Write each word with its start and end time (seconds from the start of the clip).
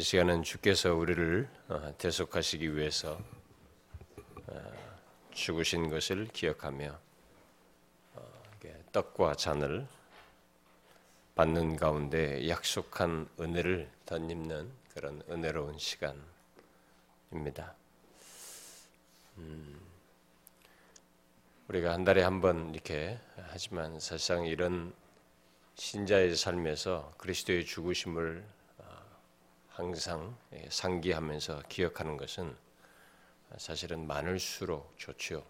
이 0.00 0.02
시간은 0.02 0.44
주께서 0.44 0.94
우리를 0.94 1.46
어, 1.68 1.94
대속하시기 1.98 2.74
위해서 2.74 3.20
어, 4.46 4.72
죽으신 5.30 5.90
것을 5.90 6.26
기억하며 6.28 6.98
어, 8.14 8.32
떡과 8.92 9.34
잔을 9.34 9.86
받는 11.34 11.76
가운데 11.76 12.48
약속한 12.48 13.28
은혜를 13.38 13.90
덧입는 14.06 14.72
그런 14.94 15.22
은혜로운 15.28 15.76
시간입니다. 15.76 16.24
음, 19.36 19.78
우리가 21.68 21.92
한 21.92 22.04
달에 22.04 22.22
한 22.22 22.40
번 22.40 22.72
이렇게 22.72 23.18
하지만 23.50 24.00
사실상 24.00 24.46
이런 24.46 24.94
신자의 25.74 26.34
삶에서 26.36 27.12
그리스도의 27.18 27.66
죽으심을 27.66 28.59
항상 29.80 30.36
예, 30.52 30.68
상기하면서 30.70 31.62
기억하는 31.70 32.18
것은 32.18 32.54
사실은 33.56 34.06
많을수록 34.06 34.92
좋지요. 34.98 35.42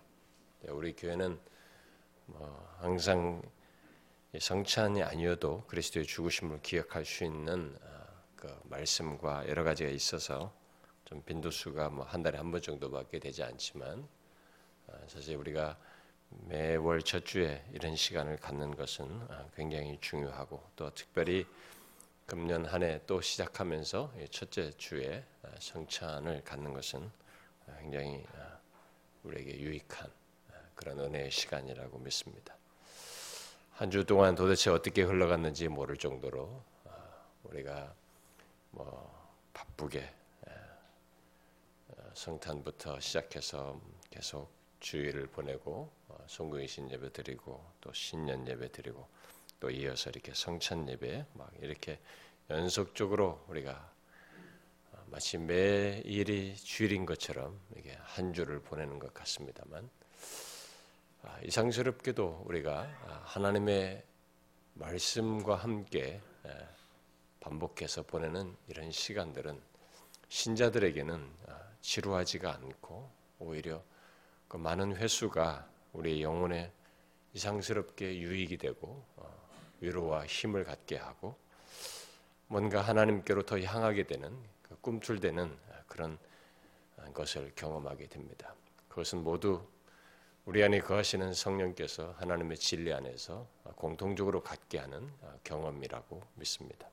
네, 0.63 0.71
우리 0.71 0.95
교회는 0.95 1.37
뭐 2.27 2.77
항상 2.79 3.43
성찬이 4.39 5.03
아니어도 5.03 5.65
그리스도의 5.67 6.07
죽으심을 6.07 6.63
기억할 6.63 7.05
수 7.05 7.25
있는 7.25 7.77
아, 7.83 8.07
그 8.37 8.57
말씀과 8.67 9.49
여러 9.49 9.65
가지가 9.65 9.91
있어서 9.91 10.55
좀 11.05 11.21
빈도수가 11.25 11.89
뭐 11.91 12.05
한 12.05 12.23
달에 12.23 12.39
한 12.39 12.53
번 12.53 12.63
정도밖에 12.63 13.19
되지 13.19 13.43
않지만 13.43 14.07
아, 14.87 14.93
사실 15.09 15.35
우리가 15.37 15.77
매월 16.47 17.03
첫 17.03 17.25
주에 17.25 17.65
이런 17.73 17.97
시간을 17.97 18.37
갖는 18.37 18.77
것은 18.77 19.07
아, 19.29 19.49
굉장히 19.57 19.99
중요하고 20.01 20.63
또 20.77 20.89
특별히 20.95 21.45
금년 22.31 22.65
한 22.65 22.83
해 22.85 23.01
또 23.09 23.21
시작하면서 23.21 24.13
첫째 24.31 24.71
주에 24.77 25.25
아, 25.43 25.49
성찬을 25.59 26.45
갖는 26.45 26.73
것은 26.73 27.11
굉장히 27.81 28.25
아, 28.39 28.57
우리에게 29.25 29.59
유익한 29.59 30.09
아, 30.53 30.55
그런 30.77 31.01
은혜의 31.01 31.33
시간이라고 31.33 31.99
믿습니다. 31.99 32.55
한 33.73 33.91
주 33.91 34.05
동안 34.05 34.37
도대체 34.37 34.71
어떻게 34.71 35.03
흘러갔는지 35.03 35.67
모를 35.67 35.97
정도로 35.97 36.63
우리가 37.43 37.93
뭐 38.71 39.11
바쁘게 39.53 40.09
성탄부터 42.15 43.01
시작해서 43.01 43.81
계속 44.09 44.49
주일을 44.79 45.27
보내고 45.27 45.91
어, 46.09 46.25
송구이신 46.29 46.91
예배 46.93 47.13
드리고 47.13 47.65
또 47.81 47.93
신년 47.93 48.47
예배 48.47 48.71
드리고 48.71 49.09
또 49.59 49.71
이어서 49.71 50.11
이렇게 50.11 50.33
성찬 50.35 50.89
예배 50.89 51.25
막 51.35 51.51
이렇게 51.61 51.99
연속적으로 52.51 53.45
우리가 53.47 53.93
마치 55.07 55.39
매일이 55.39 56.57
주일인 56.57 57.07
것처럼 57.07 57.57
이게 57.77 57.97
한 58.03 58.33
주를 58.33 58.61
보내는 58.61 58.99
것 58.99 59.15
같습니다만 59.15 59.89
아, 61.23 61.39
이상스럽게도 61.45 62.43
우리가 62.47 62.89
하나님의 63.23 64.03
말씀과 64.75 65.55
함께 65.55 66.21
반복해서 67.39 68.03
보내는 68.03 68.57
이런 68.67 68.91
시간들은 68.91 69.61
신자들에게는 70.29 71.31
아, 71.47 71.61
지루하지가 71.81 72.53
않고 72.53 73.09
오히려 73.39 73.81
그 74.49 74.57
많은 74.57 74.97
횟수가 74.97 75.69
우리 75.93 76.21
영혼에 76.21 76.73
이상스럽게 77.33 78.19
유익이 78.19 78.57
되고 78.57 79.05
어, 79.15 79.49
위로와 79.81 80.27
힘을 80.27 80.65
갖게 80.65 80.97
하고 80.97 81.37
뭔가 82.53 82.81
하나님께로 82.81 83.43
더 83.43 83.61
향하게 83.61 84.09
되는 84.09 84.37
그 84.63 84.77
꿈틀대는 84.81 85.57
그런 85.87 86.19
것을 87.15 87.53
경험하게 87.55 88.09
됩니다. 88.09 88.57
그것은 88.89 89.23
모두 89.23 89.65
우리 90.47 90.65
안에 90.65 90.81
거하시는 90.81 91.33
성령께서 91.33 92.17
하나님의 92.19 92.59
진리 92.59 92.93
안에서 92.93 93.47
공통적으로 93.77 94.43
갖게 94.43 94.79
하는 94.79 95.09
경험이라고 95.45 96.21
믿습니다. 96.35 96.89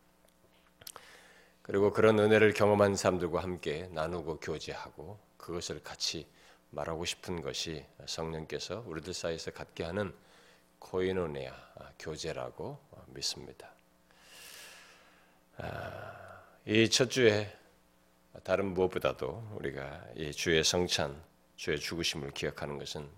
그리고 1.64 1.92
그런 1.92 2.20
은혜를 2.20 2.54
경험한 2.54 2.96
사람들과 2.96 3.42
함께 3.42 3.88
나누고 3.94 4.40
교제하고 4.40 5.18
그것을 5.38 5.82
같이 5.82 6.28
말하고 6.70 7.04
싶은 7.04 7.42
것이 7.42 7.84
성령께서 8.06 8.84
우리들 8.86 9.12
사이에서 9.16 9.50
갖게 9.50 9.86
하는 9.86 10.14
코이노네아 10.78 11.54
교제라고 11.98 12.78
믿습니다. 13.08 13.77
아, 15.60 16.44
이첫 16.68 17.10
주에 17.10 17.52
다른 18.44 18.76
무엇보다도 18.76 19.54
우리가 19.56 20.06
이 20.16 20.32
주의 20.32 20.64
성찬, 20.64 21.20
주의 21.56 21.80
죽으심을 21.80 22.32
기억하는 22.32 22.78
것은 22.78 23.10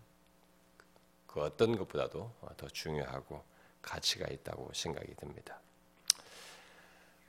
그 1.28 1.42
어떤 1.42 1.78
것보다도 1.78 2.32
더 2.56 2.68
중요하고 2.70 3.44
가치가 3.82 4.26
있다고 4.28 4.72
생각이 4.74 5.14
듭니다. 5.16 5.60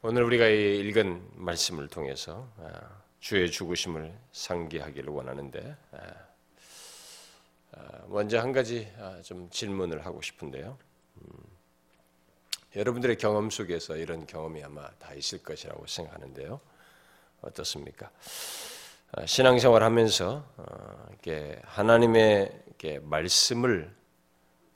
오늘 0.02 0.22
우리가 0.22 0.46
읽은 0.46 1.28
말씀을 1.34 1.88
통해서 1.88 2.48
아, 2.58 3.02
주의 3.18 3.50
죽으심을 3.50 4.16
상기하기를 4.30 5.12
원하는데 5.12 5.76
아, 5.90 6.14
먼저 8.06 8.38
한 8.38 8.52
가지 8.52 8.88
좀 9.24 9.50
질문을 9.50 10.06
하고 10.06 10.22
싶은데요. 10.22 10.78
음, 12.74 12.78
여러분들의 12.78 13.16
경험 13.18 13.50
속에서 13.50 13.96
이런 13.96 14.26
경험이 14.26 14.62
아마 14.62 14.88
다 14.98 15.14
있을 15.14 15.42
것이라고 15.42 15.86
생각하는데요. 15.86 16.60
어떻습니까? 17.42 18.10
아, 19.12 19.26
신앙생활 19.26 19.82
하면서 19.82 20.44
어, 20.56 21.06
이렇게 21.10 21.60
하나님의 21.64 22.62
이렇게 22.66 22.98
말씀을 23.00 23.92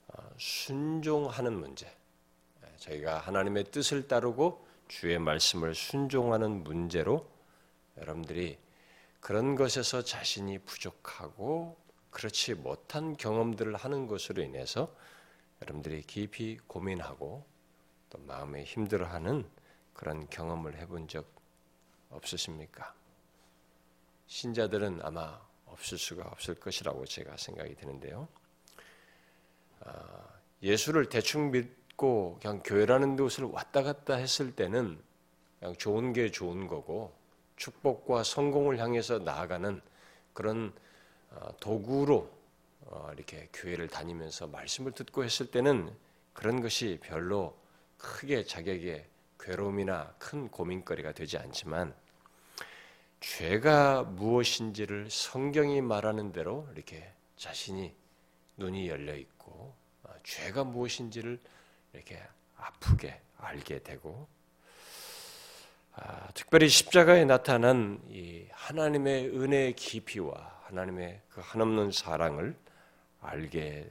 어, 0.07 0.29
순종하는 0.37 1.53
문제, 1.53 1.85
예, 1.87 2.77
저희가 2.77 3.19
하나님의 3.19 3.65
뜻을 3.65 4.07
따르고 4.07 4.65
주의 4.87 5.17
말씀을 5.17 5.73
순종하는 5.73 6.63
문제로 6.63 7.27
여러분들이 7.97 8.57
그런 9.19 9.55
것에서 9.55 10.03
자신이 10.03 10.59
부족하고 10.59 11.77
그렇지 12.11 12.53
못한 12.55 13.17
경험들을 13.17 13.75
하는 13.75 14.07
것으로 14.07 14.43
인해서 14.43 14.93
여러분들이 15.61 16.03
깊이 16.03 16.59
고민하고 16.67 17.54
또 18.15 18.21
마음에 18.25 18.63
힘들어하는 18.63 19.45
그런 19.93 20.29
경험을 20.29 20.77
해본 20.77 21.07
적 21.07 21.25
없으십니까? 22.09 22.93
신자들은 24.27 25.01
아마 25.03 25.39
없을 25.65 25.97
수가 25.97 26.23
없을 26.23 26.55
것이라고 26.55 27.05
제가 27.05 27.35
생각이 27.35 27.75
드는데요. 27.75 28.27
아, 29.81 29.93
예수를 30.63 31.09
대충 31.09 31.51
믿고 31.51 32.39
그냥 32.41 32.61
교회라는 32.63 33.17
곳을 33.17 33.45
왔다 33.45 33.83
갔다 33.83 34.15
했을 34.15 34.55
때는 34.55 34.97
그냥 35.59 35.75
좋은 35.75 36.13
게 36.13 36.31
좋은 36.31 36.67
거고 36.67 37.13
축복과 37.57 38.23
성공을 38.23 38.79
향해서 38.79 39.19
나아가는 39.19 39.81
그런 40.33 40.73
어, 41.31 41.49
도구로 41.59 42.31
어, 42.85 43.11
이렇게 43.13 43.49
교회를 43.53 43.89
다니면서 43.89 44.47
말씀을 44.47 44.93
듣고 44.93 45.23
했을 45.23 45.51
때는 45.51 45.93
그런 46.33 46.61
것이 46.61 46.99
별로 47.01 47.55
크게 47.97 48.45
자격에 48.45 49.07
괴로움이나 49.39 50.13
큰 50.17 50.49
고민거리가 50.49 51.11
되지 51.13 51.37
않지만 51.37 51.95
죄가 53.19 54.03
무엇인지를 54.03 55.09
성경이 55.09 55.81
말하는 55.81 56.31
대로 56.31 56.67
이렇게 56.73 57.11
자신이 57.37 57.93
눈이 58.57 58.87
열려 58.87 59.15
있고 59.15 59.73
아, 60.03 60.09
죄가 60.23 60.63
무엇인지를 60.63 61.39
이렇게 61.93 62.21
아프게 62.57 63.19
알게 63.37 63.83
되고 63.83 64.27
아, 65.93 66.29
특별히 66.33 66.67
십자가에 66.67 67.25
나타난 67.25 68.01
이 68.09 68.47
하나님의 68.51 69.29
은혜의 69.29 69.73
깊이와 69.73 70.61
하나님의 70.63 71.21
그 71.29 71.41
한없는 71.43 71.91
사랑을 71.91 72.55
알게 73.21 73.89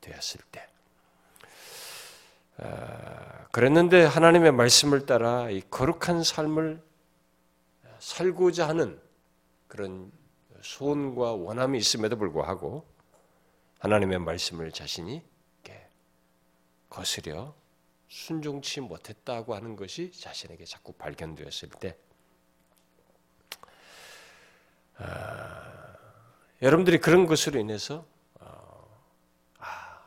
되었을 0.00 0.40
때 0.50 0.60
아, 0.60 0.73
그랬는데 3.52 4.04
하나님의 4.04 4.52
말씀을 4.52 5.06
따라 5.06 5.50
이 5.50 5.62
거룩한 5.70 6.22
삶을 6.22 6.82
살고자 7.98 8.68
하는 8.68 9.00
그런 9.68 10.12
소원과 10.60 11.34
원함이 11.34 11.78
있음에도 11.78 12.16
불구하고 12.16 12.86
하나님의 13.78 14.18
말씀을 14.20 14.72
자신이 14.72 15.22
거스려 16.94 17.52
순종치 18.06 18.80
못했다고 18.80 19.56
하는 19.56 19.74
것이 19.74 20.12
자신에게 20.12 20.64
자꾸 20.64 20.92
발견되었을 20.92 21.70
때 21.80 21.96
아, 24.96 25.96
여러분들이 26.62 26.98
그런 27.00 27.26
것으로 27.26 27.58
인해서 27.58 28.06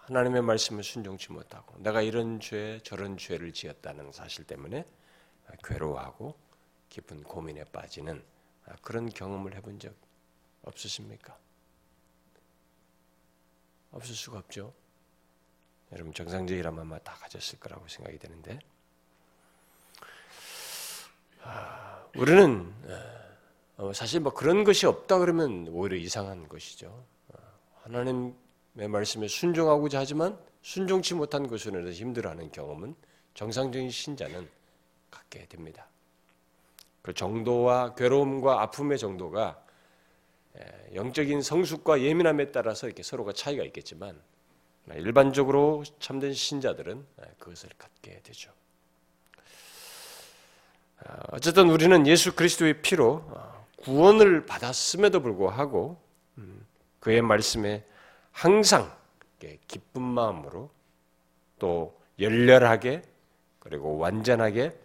하나님의 0.07 0.41
말씀을 0.41 0.83
순종치 0.83 1.33
못하고 1.33 1.75
내가 1.79 2.01
이런 2.01 2.39
죄 2.39 2.79
저런 2.83 3.17
죄를 3.17 3.51
지었다는 3.51 4.13
사실 4.13 4.45
때문에 4.45 4.85
괴로워하고 5.65 6.33
깊은 6.87 7.23
고민에 7.23 7.65
빠지는 7.65 8.23
아, 8.67 8.75
그런 8.81 9.09
경험을 9.09 9.53
해본 9.55 9.79
적 9.79 9.93
없으십니까? 10.63 11.37
없을 13.91 14.15
수가 14.15 14.39
없죠. 14.39 14.73
여러분 15.91 16.13
정상적이라면 16.13 16.79
아마 16.79 16.99
다 16.99 17.13
가졌을 17.15 17.59
거라고 17.59 17.85
생각이 17.89 18.17
되는데 18.17 18.59
아, 21.43 22.05
우리는 22.15 22.73
어, 23.75 23.91
사실 23.91 24.21
뭐 24.21 24.33
그런 24.33 24.63
것이 24.63 24.85
없다 24.85 25.19
그러면 25.19 25.67
오히려 25.67 25.97
이상한 25.97 26.47
것이죠. 26.47 27.05
어, 27.27 27.37
하나님의 27.83 28.46
말씀에 28.85 29.27
순종하고자 29.27 29.99
하지만 29.99 30.37
순종치 30.61 31.15
못한 31.15 31.47
것으로 31.47 31.79
인해서 31.79 31.99
힘들어하는 31.99 32.51
경험은 32.51 32.95
정상적인 33.33 33.89
신자는 33.89 34.47
갖게 35.09 35.45
됩니다. 35.47 35.87
그 37.01 37.13
정도와 37.13 37.95
괴로움과 37.95 38.61
아픔의 38.63 38.97
정도가 38.97 39.63
영적인 40.93 41.41
성숙과 41.41 42.01
예민함에 42.01 42.51
따라서 42.51 42.87
이렇게 42.87 43.03
서로가 43.03 43.31
차이가 43.33 43.63
있겠지만 43.63 44.19
일반적으로 44.93 45.83
참된 45.99 46.33
신자들은 46.33 47.05
그것을 47.39 47.69
갖게 47.77 48.21
되죠. 48.23 48.51
아, 51.05 51.19
어쨌든 51.31 51.69
우리는 51.69 52.07
예수 52.07 52.35
그리스도의 52.35 52.81
피로 52.81 53.23
어, 53.27 53.65
구원을 53.77 54.45
받았음에도 54.45 55.21
불구하고 55.21 56.01
음, 56.39 56.65
그의 56.99 57.21
말씀에 57.21 57.85
항상 58.37 58.95
기쁜 59.67 60.03
마음으로 60.03 60.69
또 61.57 61.99
열렬하게 62.19 63.01
그리고 63.57 63.97
완전하게 63.97 64.79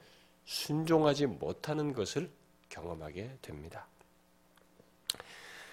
순종하지 0.47 1.27
못하는 1.27 1.93
것을 1.93 2.31
경험하게 2.71 3.37
됩니다. 3.43 3.87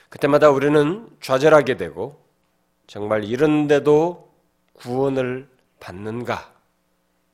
그때마다 0.10 0.50
우리는 0.50 1.08
좌절하게 1.22 1.78
되고 1.78 2.22
정말 2.86 3.24
이런데도 3.24 4.30
구원을 4.74 5.48
받는가? 5.80 6.54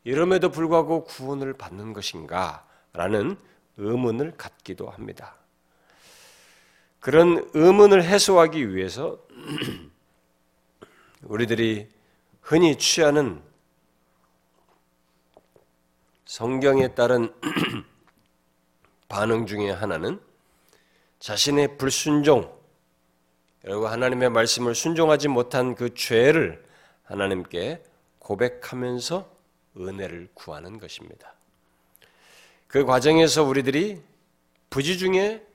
이름에도 0.03 0.51
불구하고 0.51 1.05
구원을 1.05 1.53
받는 1.53 1.93
것인가? 1.93 2.67
라는 2.93 3.35
의문을 3.77 4.37
갖기도 4.37 4.91
합니다. 4.91 5.37
그런 6.99 7.49
의문을 7.55 8.03
해소하기 8.03 8.75
위해서 8.75 9.17
우리들이 11.25 11.89
흔히 12.41 12.77
취하는 12.77 13.41
성경에 16.25 16.93
따른 16.93 17.33
반응 19.09 19.45
중에 19.45 19.71
하나는 19.71 20.19
자신의 21.19 21.77
불순종, 21.77 22.55
그리고 23.61 23.87
하나님의 23.87 24.29
말씀을 24.29 24.75
순종하지 24.75 25.27
못한 25.27 25.73
그 25.73 25.93
죄를 25.95 26.63
하나님께 27.03 27.83
고백하면서 28.19 29.31
은혜를 29.77 30.29
구하는 30.33 30.79
것입니다. 30.79 31.33
그 32.67 32.85
과정에서 32.85 33.43
우리들이 33.43 34.01
부지 34.69 34.97
중에 34.97 35.45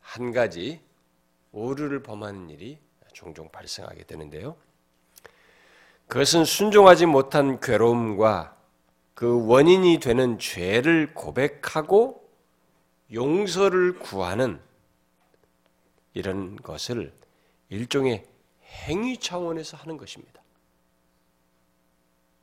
한 0.00 0.32
가지 0.32 0.80
오류를 1.52 2.02
범하는 2.02 2.50
일이 2.50 2.78
종종 3.12 3.50
발생하게 3.50 4.04
되는데요. 4.04 4.56
그것은 6.08 6.44
순종하지 6.44 7.06
못한 7.06 7.60
괴로움과 7.60 8.56
그 9.14 9.46
원인이 9.46 9.98
되는 10.00 10.38
죄를 10.38 11.14
고백하고 11.14 12.28
용서를 13.12 13.98
구하는 13.98 14.60
이런 16.14 16.56
것을 16.56 17.12
일종의 17.68 18.26
행위 18.64 19.18
차원에서 19.18 19.76
하는 19.76 19.96
것입니다. 19.96 20.42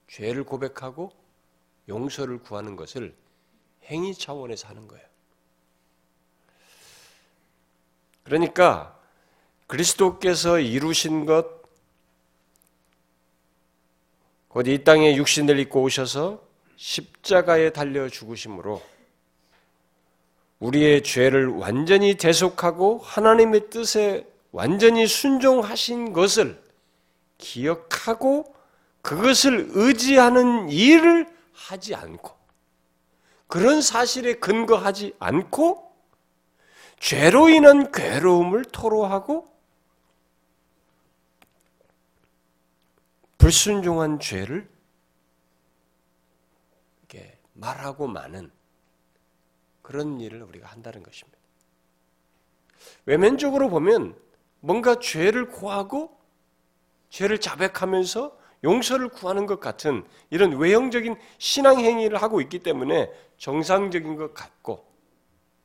죄를 0.07 0.43
고백하고 0.43 1.11
용서를 1.87 2.39
구하는 2.39 2.75
것을 2.75 3.15
행위 3.83 4.13
차원에서 4.13 4.67
하는 4.67 4.87
거예요. 4.87 5.07
그러니까 8.23 8.98
그리스도께서 9.69 10.59
이루신 10.59 11.27
것, 11.27 11.45
곧 14.47 14.67
이 14.67 14.83
땅에 14.83 15.15
육신을 15.15 15.59
입고 15.59 15.83
오셔서 15.83 16.41
십자가에 16.75 17.69
달려 17.69 18.09
죽으심으로 18.09 18.81
우리의 20.59 21.03
죄를 21.03 21.49
완전히 21.49 22.15
대속하고 22.15 22.97
하나님의 23.03 23.69
뜻에 23.69 24.25
완전히 24.51 25.05
순종하신 25.05 26.13
것을 26.13 26.59
기억하고 27.37 28.55
그것을 29.03 29.67
의지하는 29.69 30.69
일을 30.69 31.27
하지 31.53 31.93
않고 31.93 32.31
그런 33.45 33.83
사실에 33.83 34.33
근거하지 34.33 35.13
않고 35.19 35.91
죄로 36.99 37.49
인한 37.49 37.91
괴로움을 37.91 38.65
토로하고 38.65 39.58
불순종한 43.49 44.19
죄를 44.19 44.69
이렇게 46.99 47.39
말하고 47.53 48.05
마는 48.05 48.51
그런 49.81 50.19
일을 50.19 50.43
우리가 50.43 50.67
한다는 50.67 51.01
것입니다. 51.01 51.39
외면적으로 53.07 53.71
보면 53.71 54.15
뭔가 54.59 54.99
죄를 54.99 55.47
고하고 55.47 56.15
죄를 57.09 57.39
자백하면서 57.39 58.37
용서를 58.63 59.09
구하는 59.09 59.47
것 59.47 59.59
같은 59.59 60.07
이런 60.29 60.55
외형적인 60.55 61.15
신앙 61.39 61.79
행위를 61.79 62.21
하고 62.21 62.41
있기 62.41 62.59
때문에 62.59 63.11
정상적인 63.37 64.15
것 64.15 64.35
같고 64.35 64.85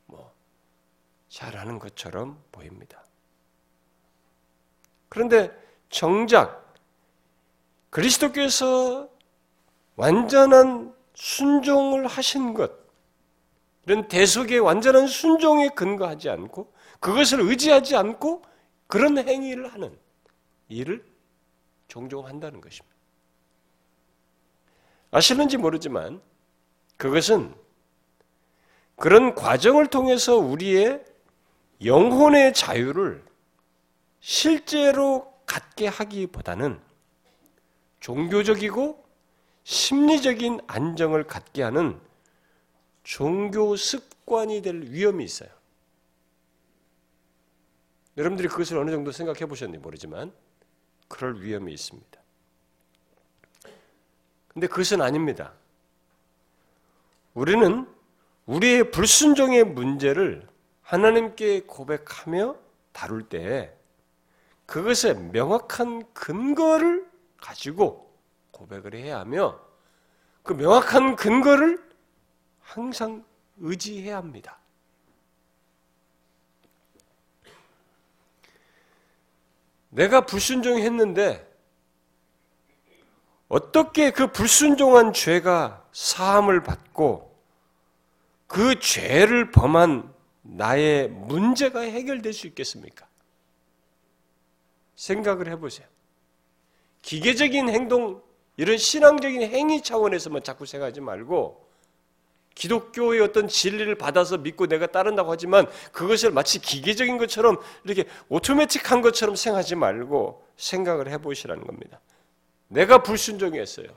뭐 0.06 0.32
잘하는 1.28 1.78
것처럼 1.78 2.42
보입니다. 2.50 3.04
그런데 5.10 5.54
정작 5.90 6.63
그리스도께서 7.94 9.08
완전한 9.94 10.92
순종을 11.14 12.08
하신 12.08 12.52
것 12.52 12.72
이런 13.86 14.08
대속의 14.08 14.58
완전한 14.58 15.06
순종에 15.06 15.68
근거하지 15.68 16.28
않고 16.28 16.72
그것을 16.98 17.40
의지하지 17.42 17.94
않고 17.94 18.42
그런 18.88 19.16
행위를 19.16 19.72
하는 19.72 19.96
일을 20.68 21.04
종종 21.86 22.26
한다는 22.26 22.60
것입니다. 22.60 22.96
아시는지 25.12 25.56
모르지만 25.56 26.20
그것은 26.96 27.54
그런 28.96 29.36
과정을 29.36 29.86
통해서 29.86 30.36
우리의 30.36 31.04
영혼의 31.84 32.54
자유를 32.54 33.24
실제로 34.18 35.32
갖게 35.46 35.86
하기보다는 35.86 36.93
종교적이고 38.04 39.02
심리적인 39.62 40.60
안정을 40.66 41.24
갖게 41.26 41.62
하는 41.62 41.98
종교 43.02 43.76
습관이 43.76 44.60
될 44.60 44.82
위험이 44.82 45.24
있어요. 45.24 45.48
여러분들이 48.18 48.48
그것을 48.48 48.76
어느 48.76 48.90
정도 48.90 49.10
생각해 49.10 49.46
보셨는지 49.46 49.82
모르지만 49.82 50.34
그럴 51.08 51.40
위험이 51.40 51.72
있습니다. 51.72 52.20
근데 54.48 54.66
그것은 54.66 55.00
아닙니다. 55.00 55.54
우리는 57.32 57.88
우리의 58.44 58.90
불순종의 58.90 59.64
문제를 59.64 60.46
하나님께 60.82 61.62
고백하며 61.62 62.54
다룰 62.92 63.26
때 63.30 63.74
그것의 64.66 65.16
명확한 65.32 66.12
근거를 66.12 67.13
가지고 67.44 68.10
고백을 68.52 68.94
해야 68.94 69.18
하며 69.18 69.60
그 70.42 70.54
명확한 70.54 71.14
근거를 71.14 71.78
항상 72.62 73.22
의지해야 73.58 74.16
합니다. 74.16 74.58
내가 79.90 80.24
불순종했는데 80.24 81.54
어떻게 83.48 84.10
그 84.10 84.32
불순종한 84.32 85.12
죄가 85.12 85.86
사함을 85.92 86.62
받고 86.62 87.38
그 88.46 88.80
죄를 88.80 89.50
범한 89.50 90.12
나의 90.40 91.08
문제가 91.08 91.80
해결될 91.80 92.32
수 92.32 92.46
있겠습니까? 92.46 93.06
생각을 94.96 95.48
해보세요. 95.48 95.93
기계적인 97.04 97.68
행동, 97.68 98.22
이런 98.56 98.78
신앙적인 98.78 99.42
행위 99.42 99.82
차원에서만 99.82 100.42
자꾸 100.42 100.64
생각하지 100.64 101.02
말고 101.02 101.68
기독교의 102.54 103.20
어떤 103.20 103.46
진리를 103.46 103.94
받아서 103.96 104.38
믿고 104.38 104.66
내가 104.68 104.86
따른다고 104.86 105.30
하지만 105.30 105.66
그것을 105.92 106.30
마치 106.30 106.60
기계적인 106.60 107.18
것처럼 107.18 107.58
이렇게 107.84 108.04
오토매틱한 108.30 109.02
것처럼 109.02 109.36
생각하지 109.36 109.74
말고 109.74 110.46
생각을 110.56 111.10
해보시라는 111.10 111.66
겁니다. 111.66 112.00
내가 112.68 113.02
불순종했어요. 113.02 113.88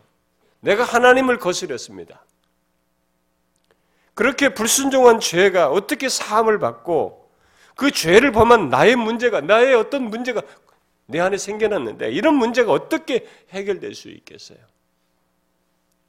내가 0.60 0.84
하나님을 0.84 1.38
거스렸습니다. 1.38 2.26
그렇게 4.16 4.54
불순종한 4.54 5.22
죄가 5.22 5.70
어떻게 5.70 6.10
사함을 6.10 6.60
받고 6.60 7.30
그 7.76 7.92
죄를 7.92 8.32
범한 8.34 8.70
나의 8.70 8.96
문제가 8.96 9.40
나의 9.40 9.76
어떤 9.76 10.10
문제가 10.10 10.42
내 11.08 11.20
안에 11.20 11.38
생겨났는데 11.38 12.12
이런 12.12 12.36
문제가 12.36 12.72
어떻게 12.72 13.28
해결될 13.50 13.96
수 13.96 14.10
있겠어요? 14.10 14.60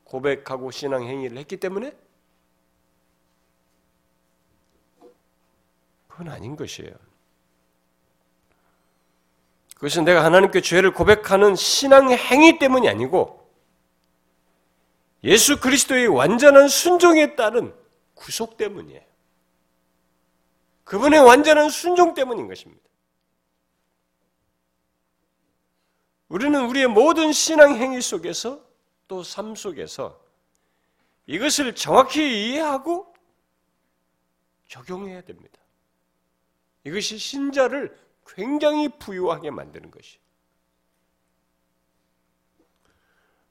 고백하고 0.04 0.70
신앙 0.70 1.04
행위를 1.04 1.38
했기 1.38 1.56
때문에 1.56 1.92
그건 6.08 6.28
아닌 6.28 6.56
것이에요. 6.56 6.92
그것은 9.76 10.04
내가 10.04 10.24
하나님께 10.24 10.60
죄를 10.60 10.92
고백하는 10.92 11.54
신앙 11.54 12.10
행위 12.10 12.58
때문이 12.58 12.88
아니고 12.88 13.48
예수 15.22 15.60
그리스도의 15.60 16.08
완전한 16.08 16.66
순종에 16.66 17.36
따른 17.36 17.72
구속 18.14 18.56
때문이에요. 18.56 19.02
그분의 20.82 21.20
완전한 21.20 21.68
순종 21.68 22.14
때문인 22.14 22.48
것입니다. 22.48 22.87
우리는 26.28 26.66
우리의 26.66 26.86
모든 26.88 27.32
신앙 27.32 27.76
행위 27.76 28.00
속에서 28.00 28.66
또 29.08 29.22
삶 29.22 29.54
속에서 29.54 30.22
이것을 31.26 31.74
정확히 31.74 32.50
이해하고 32.50 33.14
적용해야 34.66 35.22
됩니다. 35.22 35.58
이것이 36.84 37.18
신자를 37.18 37.96
굉장히 38.26 38.88
부유하게 38.88 39.50
만드는 39.50 39.90
것이. 39.90 40.18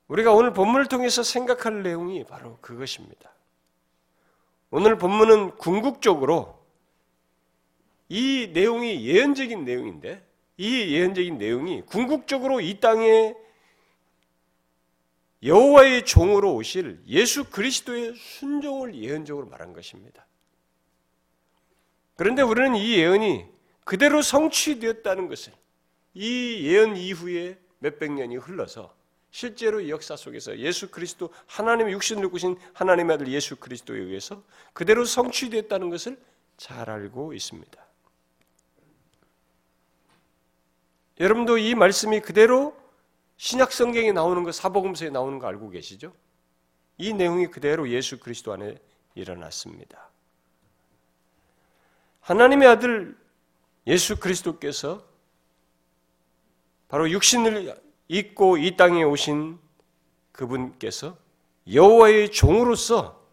우리가 0.07 0.31
오늘 0.33 0.53
본문을 0.53 0.85
통해서 0.87 1.23
생각할 1.23 1.83
내용이 1.83 2.23
바로 2.23 2.57
그것입니다. 2.61 3.31
오늘 4.69 4.97
본문은 4.97 5.57
궁극적으로 5.57 6.63
이 8.09 8.51
내용이 8.53 9.05
예언적인 9.05 9.65
내용인데 9.65 10.26
이 10.57 10.93
예언적인 10.93 11.37
내용이 11.37 11.83
궁극적으로 11.83 12.59
이 12.61 12.79
땅에 12.79 13.35
여호와의 15.43 16.05
종으로 16.05 16.55
오실 16.55 16.99
예수 17.07 17.43
그리스도의 17.45 18.15
순종을 18.15 18.95
예언적으로 18.95 19.47
말한 19.47 19.73
것입니다. 19.73 20.25
그런데 22.15 22.41
우리는 22.41 22.75
이 22.75 22.97
예언이 22.97 23.45
그대로 23.83 24.23
성취되었다는 24.23 25.29
것을 25.29 25.53
이 26.15 26.61
예언 26.63 26.97
이후에 26.97 27.59
몇백 27.79 28.11
년이 28.11 28.37
흘러서 28.37 28.95
실제로 29.29 29.87
역사 29.87 30.15
속에서 30.15 30.57
예수 30.57 30.89
그리스도 30.89 31.31
하나님의 31.45 31.93
육신을 31.93 32.29
꾸신 32.29 32.57
하나님의 32.73 33.13
아들 33.13 33.27
예수 33.27 33.55
그리스도에 33.57 33.99
의해서 33.99 34.43
그대로 34.73 35.05
성취되었다는 35.05 35.91
것을 35.91 36.17
잘 36.57 36.89
알고 36.89 37.33
있습니다. 37.33 37.86
여러분도 41.19 41.57
이 41.57 41.75
말씀이 41.75 42.19
그대로 42.21 42.77
신약 43.37 43.71
성경에 43.71 44.11
나오는 44.11 44.43
거 44.43 44.51
사복음서에 44.51 45.09
나오는 45.09 45.39
거 45.39 45.47
알고 45.47 45.69
계시죠? 45.69 46.13
이 46.97 47.13
내용이 47.13 47.47
그대로 47.47 47.89
예수 47.89 48.19
그리스도 48.19 48.53
안에 48.53 48.77
일어났습니다. 49.15 50.09
하나님의 52.21 52.67
아들 52.67 53.17
예수 53.85 54.19
그리스도께서 54.19 55.05
바로 56.87 57.09
육신을 57.09 57.81
입고 58.07 58.57
이 58.57 58.75
땅에 58.75 59.03
오신 59.03 59.59
그분께서 60.31 61.17
여호와의 61.71 62.31
종으로서 62.31 63.25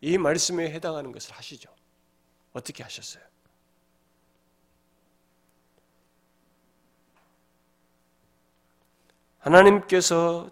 이 0.00 0.18
말씀에 0.18 0.70
해당하는 0.70 1.12
것을 1.12 1.34
하시죠. 1.34 1.70
어떻게 2.52 2.82
하셨어요? 2.82 3.29
하나님께서 9.40 10.50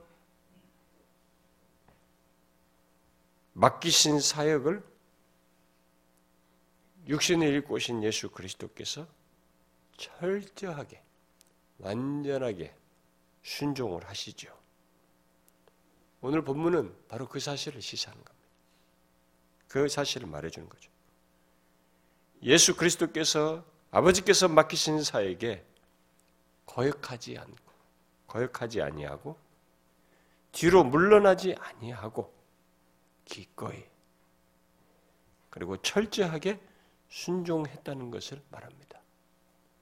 맡기신 3.52 4.21
사역을 4.21 4.83
육신을 7.09 7.54
입고 7.57 7.75
오신 7.75 8.02
예수 8.02 8.30
그리스도께서 8.30 9.07
철저하게 9.97 11.02
완전하게 11.78 12.75
순종을 13.42 14.07
하시죠. 14.07 14.57
오늘 16.21 16.42
본문은 16.42 16.95
바로 17.09 17.28
그 17.28 17.40
사실을 17.40 17.80
시사하는 17.80 18.23
겁니다. 18.25 18.49
그 19.68 19.88
사실을 19.88 20.28
말해주는 20.28 20.68
거죠. 20.68 20.90
예수 22.42 22.76
그리스도께서 22.76 23.64
아버지께서 23.90 24.49
맡기신 24.49 25.02
사에게 25.02 25.64
거역하지 26.66 27.38
않고 27.38 27.67
거역하지 28.28 28.80
아니하고 28.82 29.37
뒤로 30.52 30.85
물러나지 30.85 31.54
아니하고 31.58 32.32
기꺼이 33.25 33.85
그리고 35.50 35.76
철저하게 35.82 36.61
순종했다는 37.08 38.11
것을 38.11 38.40
말합니다. 38.50 39.00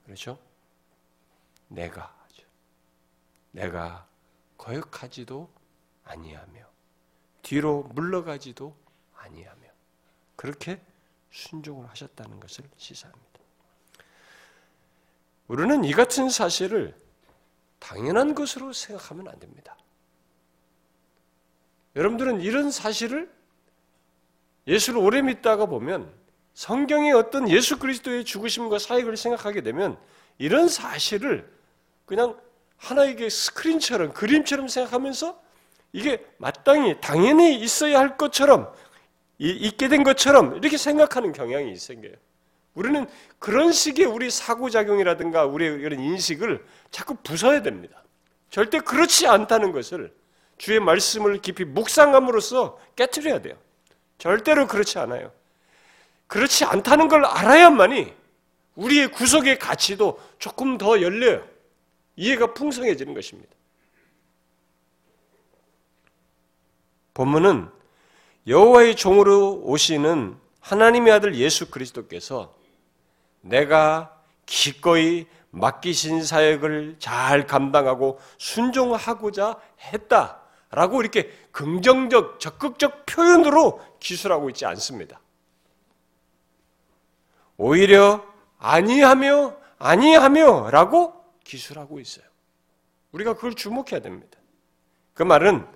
그렇죠? 0.04 0.38
내가. 1.68 2.16
내가 3.56 4.06
거역하지도 4.58 5.50
아니하며 6.04 6.66
뒤로 7.40 7.84
물러가지도 7.84 8.76
아니하며 9.14 9.68
그렇게 10.36 10.80
순종을 11.30 11.88
하셨다는 11.88 12.38
것을 12.38 12.68
시사합니다. 12.76 13.40
우리는 15.48 15.84
이 15.84 15.92
같은 15.92 16.28
사실을 16.28 16.94
당연한 17.86 18.34
것으로 18.34 18.72
생각하면 18.72 19.28
안 19.28 19.38
됩니다. 19.38 19.76
여러분들은 21.94 22.40
이런 22.40 22.72
사실을 22.72 23.30
예수를 24.66 24.98
오래 24.98 25.22
믿다가 25.22 25.66
보면 25.66 26.12
성경의 26.54 27.12
어떤 27.12 27.48
예수 27.48 27.78
그리스도의 27.78 28.24
죽으심과 28.24 28.80
사역을 28.80 29.16
생각하게 29.16 29.60
되면 29.60 29.96
이런 30.38 30.68
사실을 30.68 31.48
그냥 32.06 32.36
하나의 32.76 33.30
스크린처럼 33.30 34.12
그림처럼 34.12 34.66
생각하면서 34.66 35.40
이게 35.92 36.26
마땅히 36.38 37.00
당연히 37.00 37.54
있어야 37.60 38.00
할 38.00 38.16
것처럼 38.16 38.74
있게 39.38 39.88
된 39.88 40.02
것처럼 40.02 40.56
이렇게 40.56 40.76
생각하는 40.76 41.32
경향이 41.32 41.76
생겨요. 41.76 42.14
우리는 42.76 43.06
그런 43.38 43.72
식의 43.72 44.04
우리 44.04 44.30
사고작용이라든가 44.30 45.46
우리 45.46 45.64
이런 45.64 45.98
인식을 45.98 46.64
자꾸 46.90 47.16
부숴야 47.16 47.64
됩니다. 47.64 48.04
절대 48.50 48.78
그렇지 48.78 49.26
않다는 49.26 49.72
것을 49.72 50.14
주의 50.58 50.78
말씀을 50.78 51.40
깊이 51.40 51.64
묵상함으로써 51.64 52.78
깨뜨려야 52.94 53.40
돼요. 53.40 53.56
절대로 54.18 54.66
그렇지 54.66 54.98
않아요. 54.98 55.32
그렇지 56.26 56.64
않다는 56.64 57.08
걸 57.08 57.24
알아야만이 57.24 58.14
우리의 58.74 59.10
구속의 59.10 59.58
가치도 59.58 60.20
조금 60.38 60.76
더 60.76 61.00
열려요. 61.00 61.46
이해가 62.16 62.52
풍성해지는 62.52 63.14
것입니다. 63.14 63.50
본문은 67.14 67.70
여호와의 68.46 68.96
종으로 68.96 69.62
오시는 69.64 70.36
하나님의 70.60 71.12
아들 71.12 71.36
예수 71.36 71.70
그리스도께서 71.70 72.54
내가 73.48 74.20
기꺼이 74.44 75.26
맡기신 75.50 76.22
사역을 76.24 76.96
잘 76.98 77.46
감당하고 77.46 78.20
순종하고자 78.38 79.56
했다 79.92 80.42
라고 80.70 81.00
이렇게 81.00 81.30
긍정적 81.52 82.38
적극적 82.40 83.06
표현으로 83.06 83.80
기술하고 84.00 84.50
있지 84.50 84.66
않습니다. 84.66 85.20
오히려 87.56 88.24
아니하며 88.58 89.56
아니하며 89.78 90.70
라고 90.70 91.14
기술하고 91.44 92.00
있어요. 92.00 92.24
우리가 93.12 93.34
그걸 93.34 93.54
주목해야 93.54 94.00
됩니다. 94.00 94.38
그 95.14 95.22
말은 95.22 95.66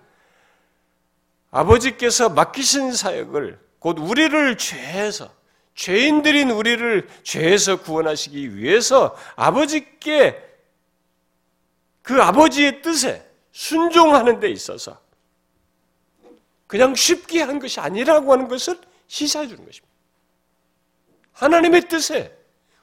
아버지께서 1.51 2.29
맡기신 2.29 2.93
사역을 2.93 3.59
곧 3.79 3.99
우리를 3.99 4.59
죄에서 4.59 5.33
죄인들인 5.81 6.51
우리를 6.51 7.09
죄에서 7.23 7.81
구원하시기 7.81 8.55
위해서 8.57 9.17
아버지께 9.35 10.39
그 12.03 12.23
아버지의 12.23 12.83
뜻에 12.83 13.27
순종하는 13.51 14.41
데 14.41 14.51
있어서 14.51 15.01
그냥 16.67 16.95
쉽게 16.95 17.41
한 17.41 17.59
것이 17.59 17.81
아니라고 17.81 18.31
하는 18.31 18.47
것을 18.47 18.79
시사해 19.07 19.49
주는 19.49 19.65
것입니다. 19.65 19.89
하나님의 21.33 21.89
뜻에 21.89 22.37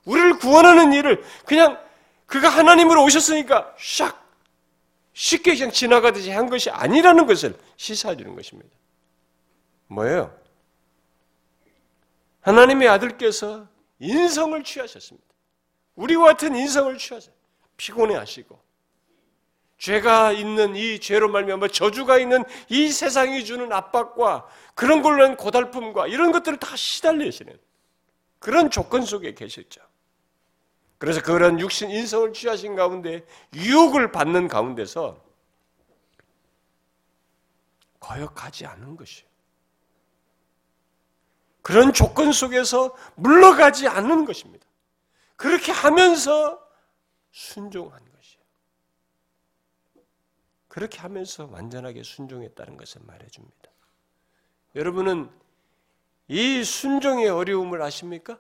우리를 0.06 0.40
구원하는 0.40 0.92
일을 0.92 1.24
그냥 1.46 1.80
그가 2.26 2.50
하나님으로 2.50 3.04
오셨으니까 3.04 3.76
샥 3.78 4.16
쉽게 5.14 5.54
그냥 5.54 5.72
지나가듯이 5.72 6.32
한 6.32 6.50
것이 6.50 6.72
아니라는 6.72 7.28
것을 7.28 7.56
시사해 7.76 8.18
주는 8.18 8.36
것입니다. 8.36 8.72
뭐예요? 9.86 10.37
하나님의 12.48 12.88
아들께서 12.88 13.68
인성을 14.00 14.64
취하셨습니다. 14.64 15.28
우리와 15.96 16.28
같은 16.28 16.56
인성을 16.56 16.98
취하셨어요. 16.98 17.36
피곤해 17.76 18.16
하시고 18.16 18.58
죄가 19.78 20.32
있는 20.32 20.76
이 20.76 21.00
죄로 21.00 21.30
말미암아 21.30 21.68
저주가 21.68 22.18
있는 22.18 22.44
이 22.70 22.90
세상이 22.90 23.44
주는 23.44 23.72
압박과 23.74 24.48
그런 24.76 25.02
걸로 25.02 25.24
한 25.26 25.36
고달픔과 25.36 26.08
이런 26.08 26.32
것들을 26.32 26.58
다 26.58 26.76
시달리시는 26.76 27.60
그런 28.40 28.72
조건 28.72 29.02
속에 29.02 29.34
계셨죠. 29.34 29.82
그래서 31.00 31.22
그런 31.22 31.60
육신 31.60 31.92
인성을 31.92 32.32
취하신 32.32 32.76
가운데 32.76 33.26
유혹을 33.54 34.12
받는 34.14 34.48
가운데서 34.48 35.22
거역하지 38.00 38.66
않은 38.66 38.96
것이에요. 38.96 39.27
그런 41.68 41.92
조건 41.92 42.32
속에서 42.32 42.96
물러가지 43.16 43.90
않는 43.90 44.24
것입니다. 44.24 44.66
그렇게 45.36 45.74
하면서 45.74 46.66
순종한 47.30 47.92
것이에요. 48.00 48.46
그렇게 50.70 51.00
하면서 51.00 51.46
완전하게 51.52 52.04
순종했다는 52.04 52.78
것을 52.78 53.02
말해줍니다. 53.04 53.70
여러분은 54.76 55.30
이 56.30 56.64
순종의 56.64 57.28
어려움을 57.28 57.82
아십니까? 57.82 58.40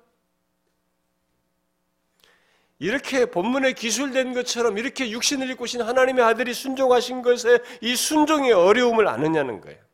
이렇게 2.79 3.25
본문에 3.25 3.73
기술된 3.73 4.35
것처럼 4.35 4.77
이렇게 4.77 5.09
육신을 5.09 5.49
입고 5.49 5.65
신 5.65 5.81
하나님의 5.81 6.23
아들이 6.23 6.53
순종하신 6.53 7.23
것에 7.23 7.59
이 7.81 7.97
순종의 7.97 8.53
어려움을 8.53 9.05
아느냐는 9.09 9.59
거예요. 9.59 9.86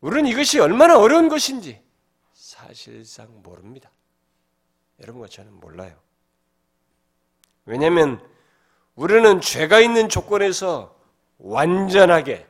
우리는 0.00 0.28
이것이 0.30 0.58
얼마나 0.58 0.98
어려운 0.98 1.28
것인지 1.28 1.82
사실상 2.32 3.42
모릅니다. 3.42 3.90
여러분과 5.00 5.28
저는 5.28 5.52
몰라요. 5.60 5.98
왜냐하면 7.64 8.26
우리는 8.94 9.40
죄가 9.40 9.80
있는 9.80 10.08
조건에서 10.08 10.96
완전하게 11.38 12.46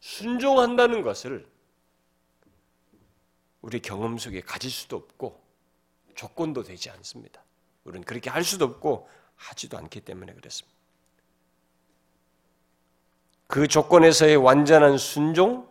순종한다는 0.00 1.02
것을 1.02 1.46
우리 3.60 3.80
경험 3.80 4.18
속에 4.18 4.40
가질 4.40 4.70
수도 4.70 4.96
없고 4.96 5.42
조건도 6.14 6.62
되지 6.62 6.90
않습니다. 6.90 7.42
우리는 7.84 8.04
그렇게 8.04 8.30
할 8.30 8.44
수도 8.44 8.64
없고 8.64 9.08
하지도 9.36 9.78
않기 9.78 10.00
때문에 10.00 10.32
그렇습니다. 10.34 10.76
그 13.46 13.68
조건에서의 13.68 14.36
완전한 14.36 14.98
순종, 14.98 15.68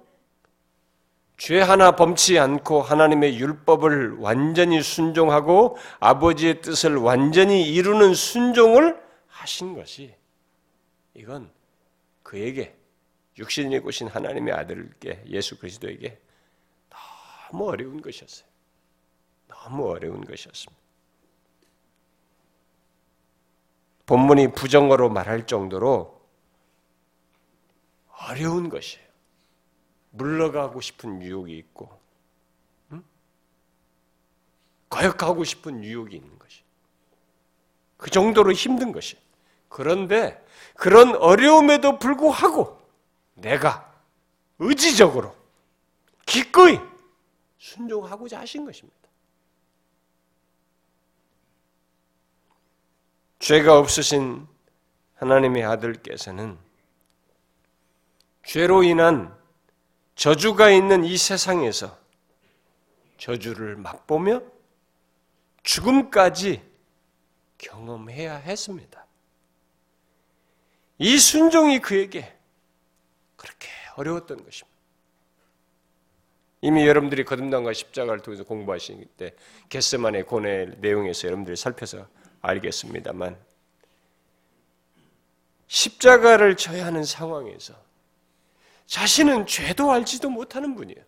죄 1.38 1.60
하나 1.60 1.92
범치 1.92 2.40
않고 2.40 2.82
하나님의 2.82 3.38
율법을 3.40 4.18
완전히 4.20 4.82
순종하고 4.82 5.78
아버지의 6.00 6.62
뜻을 6.62 6.96
완전히 6.96 7.70
이루는 7.74 8.14
순종을 8.14 9.02
하신 9.28 9.76
것이 9.76 10.16
이건 11.14 11.52
그에게 12.24 12.76
육신이 13.38 13.80
고신 13.80 14.08
하나님의 14.08 14.54
아들께 14.54 15.24
예수 15.28 15.60
그리스도에게 15.60 16.20
너무 17.52 17.70
어려운 17.70 18.02
것이었어요. 18.02 18.48
너무 19.48 19.90
어려운 19.90 20.24
것이었습니다. 20.24 20.82
본문이 24.06 24.54
부정어로 24.54 25.10
말할 25.10 25.48
정도로 25.48 26.22
어려운 28.30 28.70
것이에요. 28.70 29.05
물러가고 30.16 30.82
싶은 30.82 31.22
유혹이 31.22 31.58
있고, 31.58 31.90
응? 32.92 33.04
거역하고 34.90 35.44
싶은 35.44 35.84
유혹이 35.84 36.16
있는 36.16 36.40
것이. 36.40 36.64
그 37.98 38.10
정도로 38.10 38.54
힘든 38.54 38.92
것이. 38.92 39.18
그런데 39.70 40.44
그런 40.76 41.16
어려움에도 41.16 42.00
불구하고 42.00 42.80
내가 43.34 43.94
의지적으로 44.60 45.36
기꺼이 46.26 46.80
순종하고자 47.58 48.40
하신 48.40 48.66
것입니다. 48.66 48.96
죄가 53.40 53.78
없으신 53.78 54.48
하나님의 55.16 55.64
아들께서는 55.66 56.58
죄로 58.46 58.84
인한 58.84 59.36
저주가 60.16 60.72
있는 60.72 61.04
이 61.04 61.18
세상에서 61.18 61.98
저주를 63.18 63.76
맛보며 63.76 64.42
죽음까지 65.64 66.62
경험해야 67.58 68.38
했습니다. 68.38 69.06
이 70.98 71.18
순종이 71.18 71.80
그에게 71.80 72.34
그렇게 73.36 73.68
어려웠던 73.96 74.44
것입니다. 74.44 74.76
이미 76.62 76.88
여러분들이 76.88 77.26
거듭남과 77.26 77.74
십자가를 77.74 78.22
통해서 78.22 78.44
공부하신 78.44 79.06
때 79.18 79.36
게스만의 79.70 80.24
고뇌 80.24 80.66
내용에서 80.80 81.28
여러분들이 81.28 81.56
살펴서 81.56 82.08
알겠습니다만 82.42 83.38
십자가를 85.68 86.56
져야 86.56 86.86
하는 86.86 87.04
상황에서 87.04 87.85
자신은 88.88 89.48
죄도 89.48 89.92
알지도 89.92 90.30
못하는 90.30 90.76
분이에요. 90.76 91.00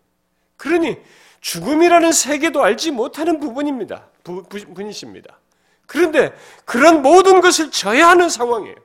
그러니 0.58 0.98
죽음이라는 1.42 2.12
세계도 2.12 2.64
알지 2.64 2.92
못하는 2.92 3.40
부분입니다. 3.40 4.10
부, 4.24 4.44
분이십니다. 4.44 5.40
그런데 5.86 6.34
그런 6.66 7.02
모든 7.02 7.42
것을 7.42 7.72
져야 7.72 8.10
하는 8.10 8.30
상황이에요. 8.30 8.76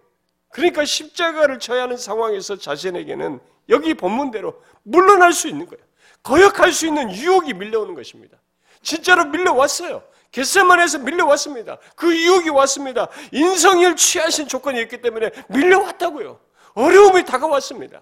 그러니까 0.51 0.85
십자가를 0.85 1.59
져야 1.59 1.83
하는 1.85 1.97
상황에서 1.97 2.57
자신에게는 2.57 3.41
여기 3.71 3.95
본문대로 3.95 4.61
물러날 4.83 5.33
수 5.33 5.49
있는 5.49 5.67
거예요. 5.67 5.83
거역할 6.23 6.73
수 6.73 6.87
있는 6.87 7.11
유혹이 7.13 7.55
밀려오는 7.55 7.95
것입니다. 7.95 8.37
진짜로 8.83 9.25
밀려왔어요. 9.25 10.03
겟세만에서 10.31 10.99
밀려왔습니다. 11.01 11.79
그 11.97 12.15
유혹이 12.15 12.51
왔습니다. 12.51 13.09
인성을 13.33 13.97
취하신 13.97 14.49
조건이 14.49 14.81
있기 14.83 15.01
때문에 15.01 15.31
밀려왔다고요. 15.49 16.39
어려움이 16.75 17.25
다가왔습니다. 17.25 18.01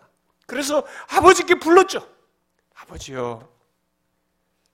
그래서 0.51 0.85
아버지께 1.09 1.61
불렀죠. 1.61 2.01
아버지요, 2.75 3.57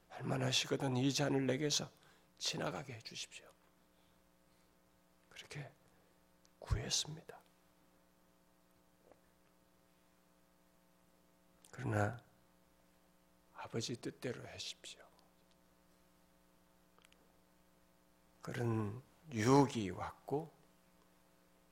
할만하시거든 0.08 0.96
이 0.96 1.12
잔을 1.12 1.46
내게서 1.46 1.90
지나가게 2.38 2.94
해 2.94 3.00
주십시오. 3.02 3.44
그렇게 5.28 5.70
구했습니다. 6.60 7.38
그러나 11.72 12.24
아버지 13.56 14.00
뜻대로 14.00 14.42
하십시오. 14.48 15.04
그런 18.40 19.02
유혹이 19.30 19.90
왔고 19.90 20.55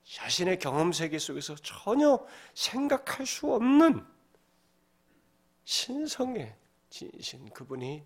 자신의 0.04 0.58
경험 0.58 0.92
세계 0.92 1.18
속에서 1.18 1.54
전혀 1.56 2.24
생각할 2.54 3.26
수 3.26 3.52
없는 3.52 4.04
신성의 5.64 6.54
진신 6.90 7.50
그분이 7.50 8.04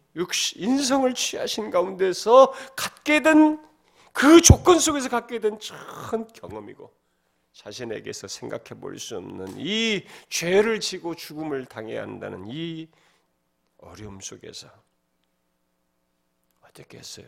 인성을 0.56 1.12
취하신 1.14 1.70
가운데서 1.70 2.52
갖게 2.76 3.20
된 3.20 3.68
그 4.18 4.40
조건 4.40 4.80
속에서 4.80 5.08
갖게 5.08 5.38
된큰 5.38 6.26
경험이고 6.34 6.92
자신에게서 7.52 8.26
생각해 8.26 8.80
볼 8.80 8.98
수 8.98 9.16
없는 9.16 9.54
이 9.58 10.04
죄를 10.28 10.80
지고 10.80 11.14
죽음을 11.14 11.66
당해야 11.66 12.02
한다는 12.02 12.44
이 12.48 12.88
어려움 13.76 14.20
속에서 14.20 14.68
어떻게 16.62 16.98
했어요? 16.98 17.26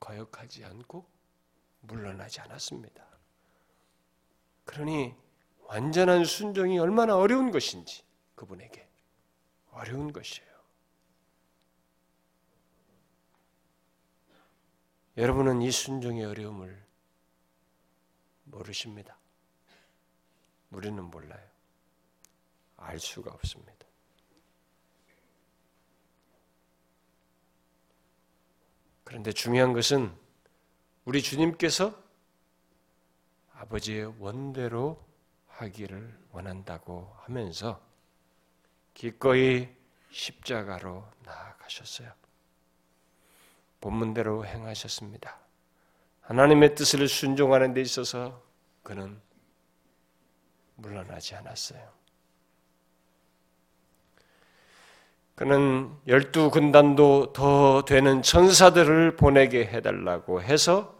거역하지 0.00 0.64
않고 0.64 1.06
물러나지 1.80 2.40
않았습니다. 2.40 3.06
그러니 4.64 5.14
완전한 5.62 6.24
순종이 6.24 6.78
얼마나 6.78 7.16
어려운 7.16 7.50
것인지 7.50 8.02
그분에게 8.34 8.88
어려운 9.70 10.12
것이에요. 10.12 10.48
여러분은 15.16 15.62
이 15.62 15.70
순종의 15.70 16.24
어려움을 16.24 16.86
모르십니다. 18.44 19.18
우리는 20.70 21.02
몰라요. 21.02 21.48
알 22.76 22.98
수가 23.00 23.32
없습니다. 23.32 23.86
그런데 29.04 29.32
중요한 29.32 29.72
것은 29.72 30.14
우리 31.08 31.22
주님께서 31.22 31.94
아버지의 33.54 34.12
원대로 34.18 35.02
하기를 35.46 36.18
원한다고 36.32 37.10
하면서 37.22 37.80
기꺼이 38.92 39.68
십자가로 40.10 41.02
나아가셨어요. 41.24 42.12
본문대로 43.80 44.44
행하셨습니다. 44.44 45.38
하나님의 46.20 46.74
뜻을 46.74 47.08
순종하는 47.08 47.72
데 47.72 47.80
있어서 47.80 48.42
그는 48.82 49.18
물러나지 50.74 51.36
않았어요. 51.36 51.90
그는 55.36 55.90
열두 56.06 56.50
군단도 56.50 57.32
더 57.32 57.82
되는 57.86 58.20
천사들을 58.20 59.16
보내게 59.16 59.64
해달라고 59.64 60.42
해서 60.42 60.97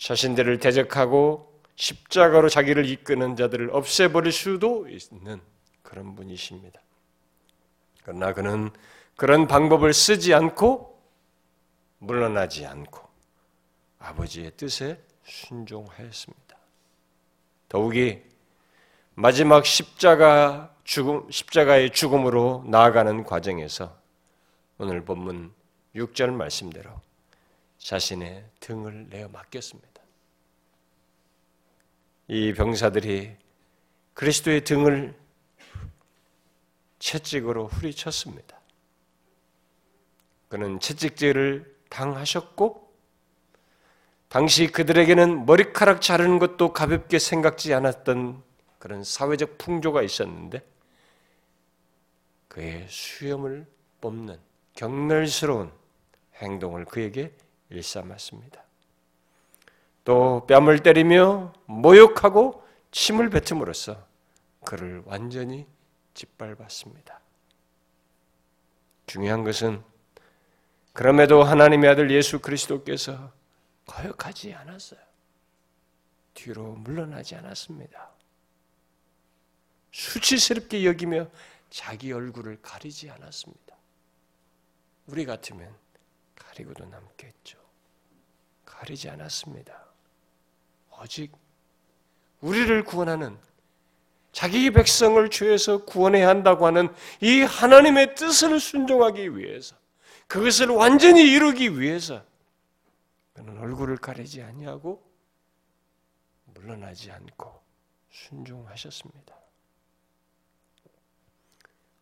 자신들을 0.00 0.58
대적하고 0.58 1.60
십자가로 1.76 2.48
자기를 2.48 2.86
이끄는 2.86 3.36
자들을 3.36 3.70
없애버릴 3.70 4.32
수도 4.32 4.88
있는 4.88 5.40
그런 5.82 6.14
분이십니다. 6.14 6.80
그러나 8.02 8.32
그는 8.32 8.70
그런 9.16 9.46
방법을 9.46 9.92
쓰지 9.92 10.32
않고 10.34 10.98
물러나지 11.98 12.64
않고 12.64 13.06
아버지의 13.98 14.52
뜻에 14.56 15.02
순종하였습니다. 15.24 16.56
더욱이 17.68 18.22
마지막 19.14 19.66
십자가 19.66 20.74
죽음, 20.84 21.30
십자가의 21.30 21.90
죽음으로 21.90 22.64
나아가는 22.66 23.22
과정에서 23.22 23.98
오늘 24.78 25.04
본문 25.04 25.52
6절 25.94 26.32
말씀대로 26.32 26.90
자신의 27.80 28.44
등을 28.60 29.08
내어 29.08 29.28
맡겼습니다. 29.28 29.88
이 32.28 32.52
병사들이 32.52 33.36
그리스도의 34.14 34.64
등을 34.64 35.18
채찍으로 36.98 37.66
후리쳤습니다. 37.66 38.60
그는 40.48 40.78
채찍질을 40.78 41.74
당하셨고 41.88 42.88
당시 44.28 44.68
그들에게는 44.68 45.46
머리카락 45.46 46.02
자르는 46.02 46.38
것도 46.38 46.72
가볍게 46.72 47.18
생각지 47.18 47.74
않았던 47.74 48.42
그런 48.78 49.02
사회적 49.02 49.58
풍조가 49.58 50.02
있었는데 50.02 50.62
그의 52.48 52.86
수염을 52.88 53.66
뽑는 54.00 54.38
경멸스러운 54.74 55.72
행동을 56.36 56.84
그에게 56.84 57.32
일삼았습니다. 57.70 58.62
또 60.04 60.46
뺨을 60.46 60.82
때리며 60.82 61.52
모욕하고 61.66 62.66
침을 62.90 63.30
뱉음으로써 63.30 64.06
그를 64.64 65.02
완전히 65.06 65.66
짓밟았습니다. 66.14 67.20
중요한 69.06 69.44
것은 69.44 69.82
그럼에도 70.92 71.42
하나님의 71.42 71.90
아들 71.90 72.10
예수 72.10 72.40
그리스도께서 72.40 73.32
거역하지 73.86 74.54
않았어요. 74.54 75.00
뒤로 76.34 76.72
물러나지 76.74 77.34
않았습니다. 77.36 78.10
수치스럽게 79.92 80.84
여기며 80.84 81.28
자기 81.68 82.12
얼굴을 82.12 82.60
가리지 82.62 83.10
않았습니다. 83.10 83.76
우리 85.06 85.24
같으면 85.24 85.74
가리고도 86.36 86.84
남겠죠. 86.86 87.59
가리지 88.80 89.10
않았습니다. 89.10 89.84
오직 91.02 91.32
우리를 92.40 92.82
구원하는 92.84 93.36
자기 94.32 94.70
백성을 94.70 95.28
죄에서 95.28 95.84
구원해야 95.84 96.28
한다고 96.28 96.66
하는 96.66 96.88
이 97.20 97.42
하나님의 97.42 98.14
뜻을 98.14 98.58
순종하기 98.58 99.36
위해서 99.36 99.76
그것을 100.28 100.68
완전히 100.68 101.30
이루기 101.30 101.78
위해서 101.78 102.24
그는 103.34 103.58
얼굴을 103.58 103.98
가리지 103.98 104.42
아니하고 104.42 105.02
물러나지 106.54 107.10
않고 107.10 107.60
순종하셨습니다. 108.10 109.34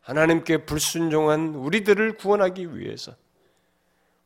하나님께 0.01 0.65
불순종한 0.65 1.57
우리들을 1.57 2.19
구원하기 2.19 2.79
위해서 2.79 3.17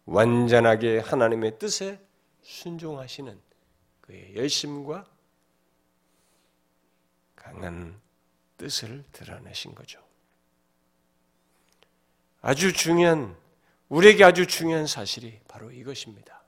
완전하게 0.04 0.98
하나님의 0.98 1.58
뜻에 1.58 1.98
순종하시는 2.42 3.40
그의 4.00 4.36
열심과 4.36 5.06
강한 7.36 8.00
뜻을 8.56 9.04
드러내신 9.12 9.74
거죠. 9.74 10.00
아주 12.40 12.72
중요한, 12.72 13.36
우리에게 13.88 14.24
아주 14.24 14.46
중요한 14.46 14.86
사실이 14.86 15.40
바로 15.48 15.70
이것입니다. 15.70 16.42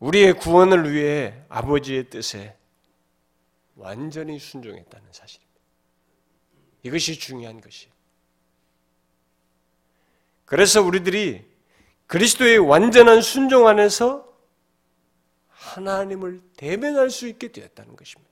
우리의 0.00 0.34
구원을 0.34 0.92
위해 0.92 1.44
아버지의 1.48 2.10
뜻에 2.10 2.56
완전히 3.76 4.38
순종했다는 4.38 5.12
사실입니다. 5.12 5.60
이것이 6.82 7.18
중요한 7.18 7.60
것이. 7.60 7.88
그래서 10.44 10.82
우리들이 10.82 11.51
그리스도의 12.12 12.58
완전한 12.58 13.22
순종 13.22 13.66
안에서 13.66 14.30
하나님을 15.48 16.42
대면할 16.58 17.08
수 17.08 17.26
있게 17.26 17.50
되었다는 17.50 17.96
것입니다. 17.96 18.30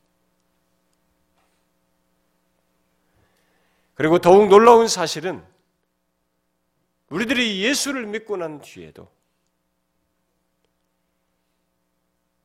그리고 3.95 4.19
더욱 4.19 4.49
놀라운 4.49 4.87
사실은 4.87 5.43
우리들이 7.09 7.63
예수를 7.65 8.05
믿고 8.05 8.37
난 8.37 8.61
뒤에도 8.61 9.11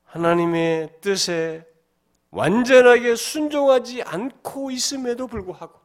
하나님의 0.05 1.01
뜻에 1.01 1.67
완전하게 2.31 3.17
순종하지 3.17 4.03
않고 4.03 4.71
있음에도 4.71 5.27
불구하고 5.27 5.81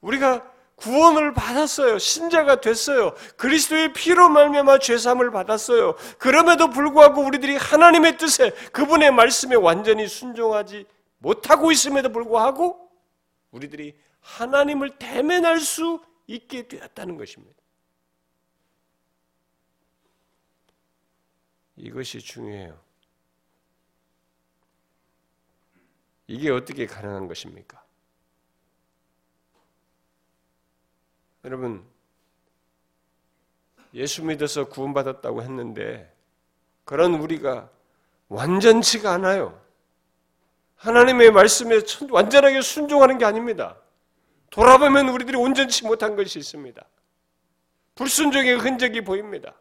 우리가 0.00 0.53
구원을 0.76 1.32
받았어요. 1.34 1.98
신자가 1.98 2.60
됐어요. 2.60 3.14
그리스도의 3.36 3.92
피로 3.92 4.28
말미암아 4.28 4.78
죄 4.80 4.98
사함을 4.98 5.30
받았어요. 5.30 5.94
그럼에도 6.18 6.70
불구하고 6.70 7.22
우리들이 7.22 7.56
하나님의 7.56 8.18
뜻에 8.18 8.50
그분의 8.72 9.12
말씀에 9.12 9.54
완전히 9.54 10.08
순종하지 10.08 10.86
못하고 11.18 11.70
있음에도 11.70 12.10
불구하고 12.10 12.90
우리들이 13.52 13.96
하나님을 14.20 14.98
대면할 14.98 15.60
수 15.60 16.02
있게 16.26 16.66
되었다는 16.66 17.16
것입니다. 17.16 17.54
이것이 21.76 22.20
중요해요. 22.20 22.78
이게 26.26 26.50
어떻게 26.50 26.86
가능한 26.86 27.28
것입니까? 27.28 27.83
여러분, 31.44 31.84
예수 33.92 34.24
믿어서 34.24 34.64
구원받았다고 34.64 35.42
했는데, 35.42 36.12
그런 36.84 37.14
우리가 37.14 37.70
완전치가 38.28 39.12
않아요. 39.12 39.60
하나님의 40.76 41.30
말씀에 41.30 41.80
완전하게 42.10 42.60
순종하는 42.60 43.18
게 43.18 43.24
아닙니다. 43.24 43.76
돌아보면 44.50 45.08
우리들이 45.08 45.36
온전치 45.36 45.84
못한 45.84 46.16
것이 46.16 46.38
있습니다. 46.38 46.84
불순종의 47.94 48.58
흔적이 48.58 49.02
보입니다. 49.02 49.54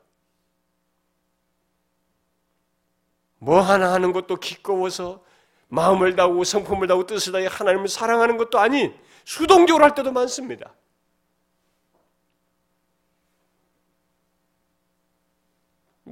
뭐 3.37 3.61
하나 3.61 3.93
하는 3.93 4.11
것도 4.11 4.37
기꺼워서 4.37 5.23
마음을 5.67 6.15
다하고 6.15 6.43
성품을 6.43 6.87
다하고 6.87 7.05
뜻을 7.05 7.33
다해 7.33 7.47
하나님을 7.47 7.87
사랑하는 7.87 8.37
것도 8.37 8.59
아닌 8.59 8.95
수동적으로 9.25 9.83
할 9.83 9.95
때도 9.95 10.11
많습니다. 10.11 10.73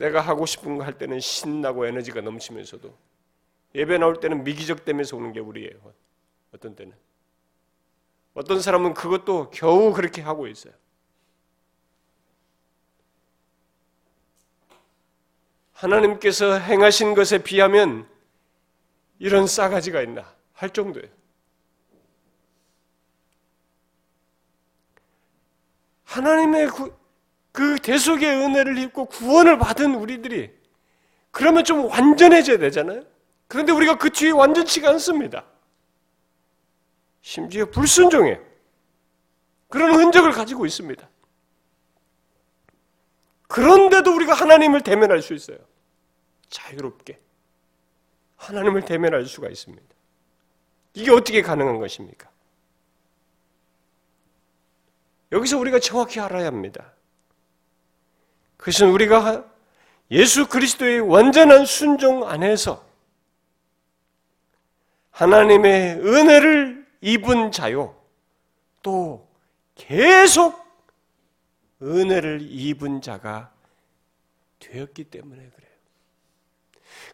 내가 0.02 0.20
하고 0.20 0.48
싶은 0.48 0.78
거 0.80 0.84
할 0.84 0.98
때는 0.98 1.20
신나고 1.20 1.86
에너지가 1.86 2.22
넘치면서도 2.22 2.98
예배 3.76 4.00
나올 4.00 4.20
때는 4.20 4.44
미기적되면서 4.44 5.16
오는 5.16 5.32
게 5.32 5.40
우리예요. 5.40 5.94
어떤 6.54 6.76
때는. 6.76 6.94
어떤 8.34 8.62
사람은 8.62 8.96
그것도 8.96 9.52
겨우 9.52 9.94
그렇게 9.94 10.22
하고 10.22 10.48
있어요. 10.48 10.74
하나님께서 15.74 16.58
행하신 16.58 17.14
것에 17.14 17.44
비하면 17.44 18.10
이런 19.20 19.46
싸가지가 19.46 20.02
있나 20.02 20.34
할 20.54 20.72
정도예요. 20.72 21.10
하나님의 26.06 26.70
그 27.52 27.78
대속의 27.80 28.30
은혜를 28.30 28.78
입고 28.78 29.06
구원을 29.06 29.58
받은 29.58 29.96
우리들이 29.96 30.52
그러면 31.32 31.64
좀 31.64 31.86
완전해져야 31.86 32.58
되잖아요. 32.58 33.04
그런데 33.48 33.72
우리가 33.72 33.98
그 33.98 34.10
뒤에 34.10 34.32
완전치가 34.32 34.90
않습니다. 34.92 35.46
심지어 37.22 37.66
불순종해. 37.66 38.40
그런 39.68 39.94
흔적을 39.96 40.32
가지고 40.32 40.66
있습니다. 40.66 41.10
그런데도 43.48 44.16
우리가 44.16 44.34
하나님을 44.34 44.82
대면할 44.82 45.22
수 45.22 45.34
있어요. 45.34 45.58
자유롭게. 46.50 47.20
하나님을 48.38 48.86
대면할 48.86 49.26
수가 49.26 49.50
있습니다. 49.50 49.86
이게 50.94 51.12
어떻게 51.12 51.42
가능한 51.42 51.80
것입니까? 51.80 52.30
여기서 55.32 55.58
우리가 55.58 55.80
정확히 55.80 56.20
알아야 56.20 56.48
합니다. 56.48 56.94
그것은 58.62 58.90
우리가 58.92 59.44
예수 60.12 60.48
그리스도의 60.48 61.00
완전한 61.00 61.66
순종 61.66 62.30
안에서 62.30 62.86
하나님의 65.10 65.96
은혜를 65.96 66.86
입은 67.02 67.52
자요. 67.52 68.00
또 68.84 69.28
계속 69.74 70.64
은혜를 71.82 72.42
입은 72.42 73.02
자가 73.02 73.52
되었기 74.60 75.06
때문에 75.06 75.42
그래요. 75.42 75.72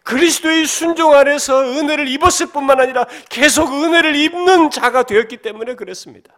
그리스도의 0.03 0.65
순종 0.65 1.13
안에서 1.13 1.62
은혜를 1.62 2.10
입었을 2.10 2.47
뿐만 2.47 2.81
아니라 2.81 3.05
계속 3.29 3.71
은혜를 3.71 4.15
입는 4.15 4.69
자가 4.69 5.03
되었기 5.03 5.38
때문에 5.38 5.75
그랬습니다. 5.75 6.38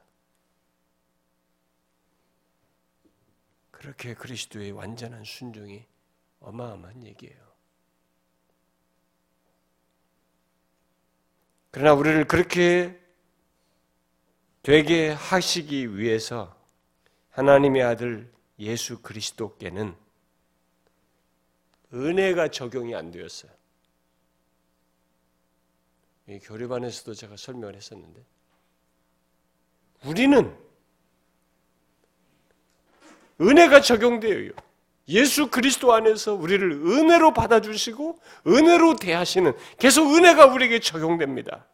그렇게 3.79 4.13
그리스도의 4.13 4.73
완전한 4.73 5.23
순종이 5.23 5.85
어마어마한 6.41 7.05
얘기예요. 7.05 7.49
그러나 11.71 11.93
우리를 11.93 12.25
그렇게 12.27 12.99
되게 14.63 15.11
하시기 15.11 15.97
위해서 15.97 16.53
하나님의 17.29 17.83
아들 17.83 18.29
예수 18.59 19.01
그리스도께는 19.01 19.95
은혜가 21.93 22.49
적용이 22.49 22.95
안 22.95 23.11
되었어요. 23.11 23.51
이 26.27 26.39
교류반에서도 26.39 27.13
제가 27.13 27.37
설명을 27.37 27.75
했었는데 27.75 28.25
우리는 30.03 30.68
은혜가 33.41 33.81
적용되어요. 33.81 34.51
예수 35.09 35.47
그리스도 35.47 35.93
안에서 35.93 36.33
우리를 36.33 36.71
은혜로 36.71 37.33
받아주시고 37.33 38.19
은혜로 38.47 38.97
대하시는 38.97 39.53
계속 39.79 40.15
은혜가 40.15 40.47
우리에게 40.47 40.79
적용됩니다. 40.79 41.65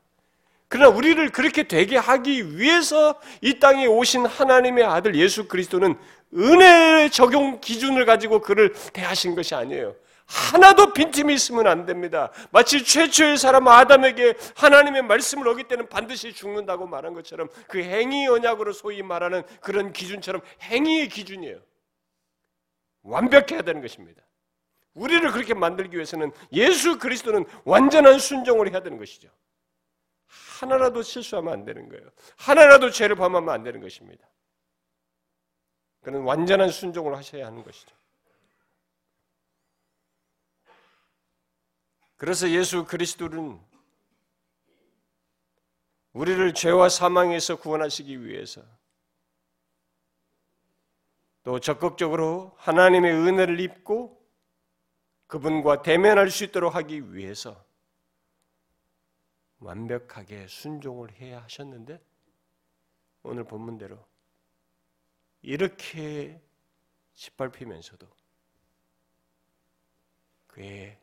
그러나 0.68 0.90
우리를 0.96 1.30
그렇게 1.30 1.64
되게 1.64 1.98
하기 1.98 2.58
위해서 2.58 3.20
이 3.42 3.60
땅에 3.60 3.86
오신 3.86 4.26
하나님의 4.26 4.84
아들 4.84 5.16
예수 5.16 5.48
그리스도는 5.48 5.96
은혜의 6.34 7.12
적용 7.12 7.60
기준을 7.62 8.06
가지고 8.06 8.42
그를 8.42 8.74
대하신 8.94 9.36
것이 9.36 9.54
아니에요. 9.54 9.96
하나도 10.26 10.94
빈틈이 10.94 11.34
있으면 11.34 11.68
안 11.68 11.86
됩니다. 11.86 12.32
마치 12.52 12.84
최초의 12.84 13.38
사람 13.38 13.68
아담에게 13.68 14.36
하나님의 14.56 15.04
말씀을 15.04 15.48
어길 15.48 15.68
때는 15.68 15.88
반드시 15.88 16.34
죽는다고 16.34 16.88
말한 16.88 17.14
것처럼 17.14 17.48
그 17.68 17.84
행위 17.84 18.28
언약으로 18.28 18.74
소위 18.74 19.04
말하는 19.04 19.44
그런 19.62 19.94
기준처럼 19.94 20.42
행위의 20.64 21.10
기준이에요. 21.10 21.60
완벽해야 23.04 23.62
되는 23.62 23.82
것입니다. 23.82 24.24
우리를 24.96 25.32
그렇게 25.32 25.54
만들기 25.54 25.96
위해서는 25.96 26.32
예수 26.54 26.98
그리스도는 26.98 27.46
완전한 27.64 28.18
순종을 28.18 28.72
해야 28.72 28.82
되는 28.82 28.98
것이죠. 28.98 29.30
하나라도 30.60 31.02
실수하면 31.04 31.54
안 31.54 31.66
되는 31.66 31.88
거예요. 31.90 32.10
하나라도 32.38 32.90
죄를 32.90 33.16
범하면 33.16 33.50
안 33.54 33.64
되는 33.64 33.82
것입니다. 33.82 34.26
그는 36.02 36.22
완전한 36.22 36.70
순종을 36.70 37.16
하셔야 37.16 37.46
하는 37.46 37.64
것이죠. 37.64 37.96
그래서 42.18 42.50
예수 42.50 42.86
그리스도는 42.86 43.60
우리를 46.14 46.54
죄와 46.54 46.88
사망에서 46.88 47.58
구원하시기 47.58 48.26
위해서 48.26 48.64
또 51.44 51.60
적극적으로 51.60 52.54
하나님의 52.58 53.12
은혜를 53.14 53.60
입고 53.60 54.26
그분과 55.28 55.82
대면할 55.82 56.32
수 56.32 56.46
있도록 56.46 56.74
하기 56.76 57.14
위해서 57.14 57.64
완벽하게 59.60 60.48
순종을 60.48 61.12
해야 61.14 61.44
하셨는데 61.44 62.02
오늘 63.24 63.44
본문대로 63.44 63.98
이렇게 65.42 66.42
짓밟히면서도 67.14 68.08
그의 70.48 70.98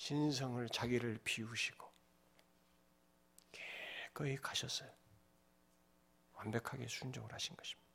신성을 0.00 0.66
자기를 0.70 1.20
비우시고 1.24 1.86
깨끗이 3.52 4.36
가셨어요. 4.36 4.90
완벽하게 6.36 6.88
순종을 6.88 7.30
하신 7.30 7.54
것입니다. 7.54 7.90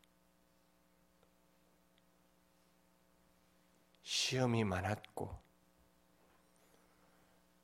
시험이 4.03 4.63
많았고 4.63 5.35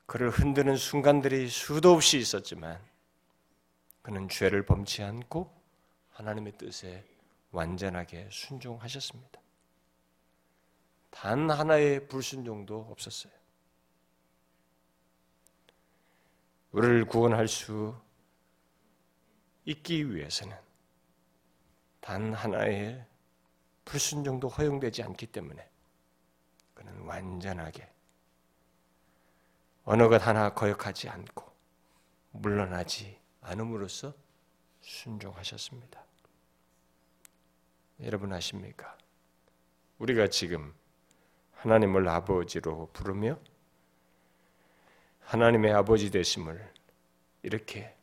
그를 0.07 0.31
흔드는 0.31 0.75
순간들이 0.75 1.47
수도 1.47 1.93
없이 1.93 2.17
있었지만 2.17 2.83
그는 4.01 4.27
죄를 4.27 4.65
범치 4.65 5.03
않고 5.03 5.55
하나님의 6.13 6.57
뜻에 6.57 7.05
완전하게 7.51 8.27
순종하셨습니다. 8.31 9.39
단 11.11 11.51
하나의 11.51 12.07
불순종도 12.07 12.87
없었어요. 12.89 13.40
우리를 16.71 17.05
구원할 17.05 17.47
수 17.47 17.95
있기 19.65 20.13
위해서는 20.13 20.55
단 21.99 22.33
하나의 22.33 23.05
불순종도 23.85 24.47
허용되지 24.47 25.03
않기 25.03 25.27
때문에 25.27 25.69
그는 26.73 27.01
완전하게 27.01 27.89
어느 29.83 30.07
것 30.07 30.25
하나 30.25 30.53
거역하지 30.53 31.09
않고 31.09 31.51
물러나지 32.31 33.19
않음으로써 33.41 34.13
순종하셨습니다. 34.79 36.03
여러분 38.01 38.31
아십니까? 38.33 38.97
우리가 39.99 40.27
지금 40.27 40.73
하나님을 41.51 42.07
아버지로 42.07 42.89
부르며 42.93 43.37
하나님의 45.31 45.71
아버지 45.71 46.11
되심을 46.11 46.73
이렇게 47.43 47.95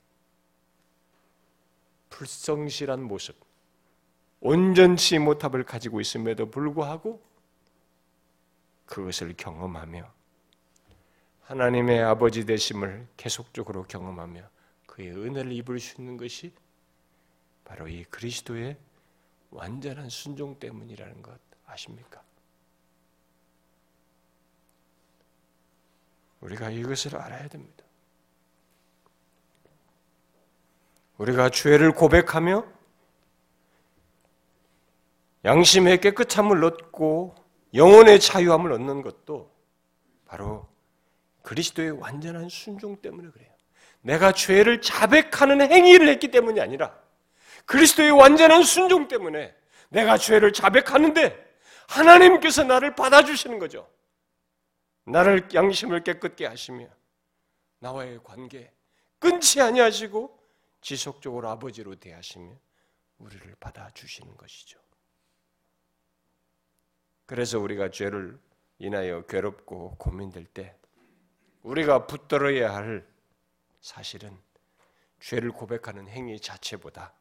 불성실한 2.09 3.03
모습, 3.03 3.37
온전치 4.41 5.19
못함을 5.19 5.65
가지고 5.65 6.01
있음에도 6.01 6.51
불구하고 6.51 7.23
그것을 8.87 9.35
경험하며 9.37 10.11
하나님의 11.43 12.03
아버지 12.03 12.47
되심을 12.47 13.07
계속적으로 13.19 13.83
경험하며 13.83 14.49
그의 14.87 15.11
은혜를 15.11 15.53
입을 15.53 15.81
수 15.81 16.01
있는 16.01 16.17
것이 16.17 16.55
바로 17.63 17.89
이 17.89 18.05
그리스도의 18.05 18.79
완전한 19.51 20.09
순종 20.09 20.59
때문이라는 20.59 21.21
것 21.21 21.39
아십니까? 21.67 22.23
우리가 26.41 26.71
이것을 26.71 27.17
알아야 27.17 27.49
됩니다. 27.49 27.85
우리가 31.19 31.51
죄를 31.51 31.93
고백하며 31.93 32.65
양심의 35.45 36.01
깨끗함을 36.01 36.63
얻고 36.65 37.35
영혼의 37.75 38.21
자유함을 38.21 38.73
얻는 38.73 39.03
것도 39.03 39.53
바로 40.27 40.69
그리스도의 41.43 41.93
완전한 41.93 42.49
순종 42.49 43.01
때문에 43.01 43.31
그래요. 43.31 43.49
내가 44.01 44.33
죄를 44.33 44.81
자백하는 44.81 45.61
행위를 45.61 46.09
했기 46.09 46.31
때문이 46.31 46.61
아니라 46.61 46.97
그리스도의 47.67 48.13
완전한 48.13 48.63
순종 48.63 49.09
때문에 49.09 49.55
내가 49.89 50.17
죄를 50.17 50.53
자백하는데 50.53 51.47
하나님께서 51.89 52.65
나를 52.65 52.95
받아주시는 52.95 53.59
거죠. 53.59 53.89
나를 55.11 55.49
양심을 55.53 56.05
깨끗게 56.05 56.47
하시며 56.47 56.87
나와의 57.79 58.21
관계 58.23 58.73
끊지 59.19 59.61
아니하시고 59.61 60.39
지속적으로 60.81 61.49
아버지로 61.49 61.97
대하시며 61.97 62.55
우리를 63.19 63.57
받아 63.59 63.91
주시는 63.91 64.37
것이죠. 64.37 64.79
그래서 67.27 67.59
우리가 67.59 67.91
죄를 67.91 68.39
인하여 68.79 69.23
괴롭고 69.23 69.97
고민될 69.97 70.47
때 70.47 70.77
우리가 71.63 72.07
붙들어야 72.07 72.75
할 72.75 73.07
사실은 73.81 74.39
죄를 75.21 75.51
고백하는 75.51 76.09
행위 76.09 76.41
자체보다 76.41 77.13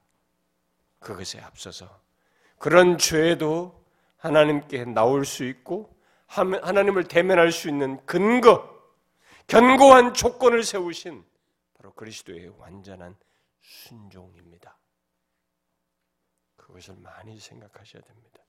그것에 0.99 1.39
앞서서 1.39 1.99
그런 2.59 2.97
죄도 2.97 3.83
하나님께 4.17 4.85
나올 4.85 5.25
수 5.25 5.43
있고 5.43 5.96
하나님을 6.27 7.07
대면할 7.07 7.51
수 7.51 7.69
있는 7.69 8.05
근거, 8.05 8.77
견고한 9.47 10.13
조건을 10.13 10.63
세우신 10.63 11.25
바로 11.73 11.93
그리스도의 11.93 12.49
완전한 12.57 13.15
순종입니다. 13.61 14.77
그것을 16.55 16.95
많이 16.97 17.39
생각하셔야 17.39 18.01
됩니다. 18.03 18.43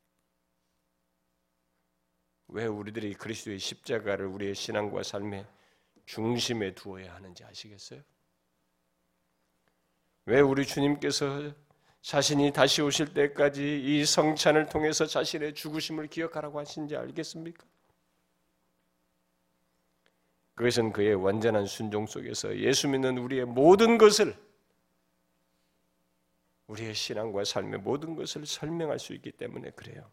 왜 2.49 2.67
우리들이 2.67 3.15
그리스도의 3.15 3.59
십자가를 3.59 4.27
우리의 4.27 4.55
신앙과 4.55 5.03
삶의 5.03 5.47
중심에 6.07 6.75
두어야 6.75 7.15
하는지 7.15 7.45
아시겠어요? 7.45 8.03
왜 10.25 10.41
우리 10.41 10.67
주님께서 10.67 11.53
자신이 12.09 12.53
다시 12.53 12.81
오실 12.81 13.13
때까지 13.13 13.83
이 13.85 14.03
성찬을 14.03 14.71
통해서 14.71 15.05
자신의 15.05 15.53
죽으심을 15.53 16.07
기억하라고 16.07 16.59
하신지 16.59 16.97
알겠습니까? 16.97 17.67
그것은 20.55 20.91
그의 20.95 21.15
완전한 21.17 21.67
순종 21.67 22.07
속에서 22.07 22.57
예수 22.61 22.89
믿는 22.89 23.19
우리의 23.19 23.45
모든 23.45 23.99
것을 23.99 24.35
우리의 26.69 26.95
신앙과 26.95 27.45
삶의 27.45 27.81
모든 27.81 28.17
것을 28.17 28.47
설명할 28.47 28.99
수 28.99 29.13
있기 29.13 29.31
때문에 29.31 29.73
그래요. 29.73 30.11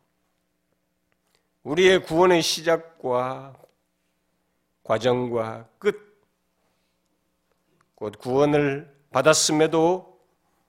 우리의 1.64 2.04
구원의 2.04 2.42
시작과 2.42 3.58
과정과 4.84 5.70
끝, 5.80 6.22
곧 7.96 8.20
구원을 8.20 8.94
받았음에도 9.12 10.15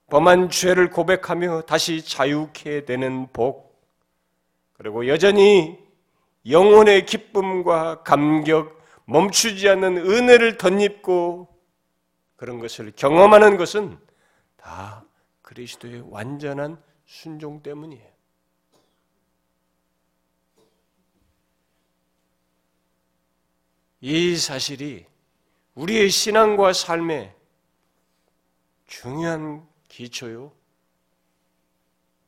범한 0.07 0.49
죄를 0.49 0.89
고백하며 0.89 1.63
다시 1.63 2.03
자유케 2.03 2.85
되는 2.85 3.27
복, 3.33 3.77
그리고 4.73 5.07
여전히 5.07 5.77
영혼의 6.49 7.05
기쁨과 7.05 8.03
감격, 8.03 8.81
멈추지 9.05 9.67
않는 9.69 9.97
은혜를 9.97 10.57
덧입고 10.57 11.47
그런 12.35 12.59
것을 12.59 12.91
경험하는 12.95 13.57
것은 13.57 13.97
다 14.55 15.03
그리스도의 15.41 16.03
완전한 16.09 16.81
순종 17.05 17.61
때문이에요. 17.61 18.17
이 24.01 24.35
사실이 24.35 25.05
우리의 25.73 26.09
신앙과 26.09 26.73
삶에 26.73 27.33
중요한 28.85 29.67
기초요 29.87 30.53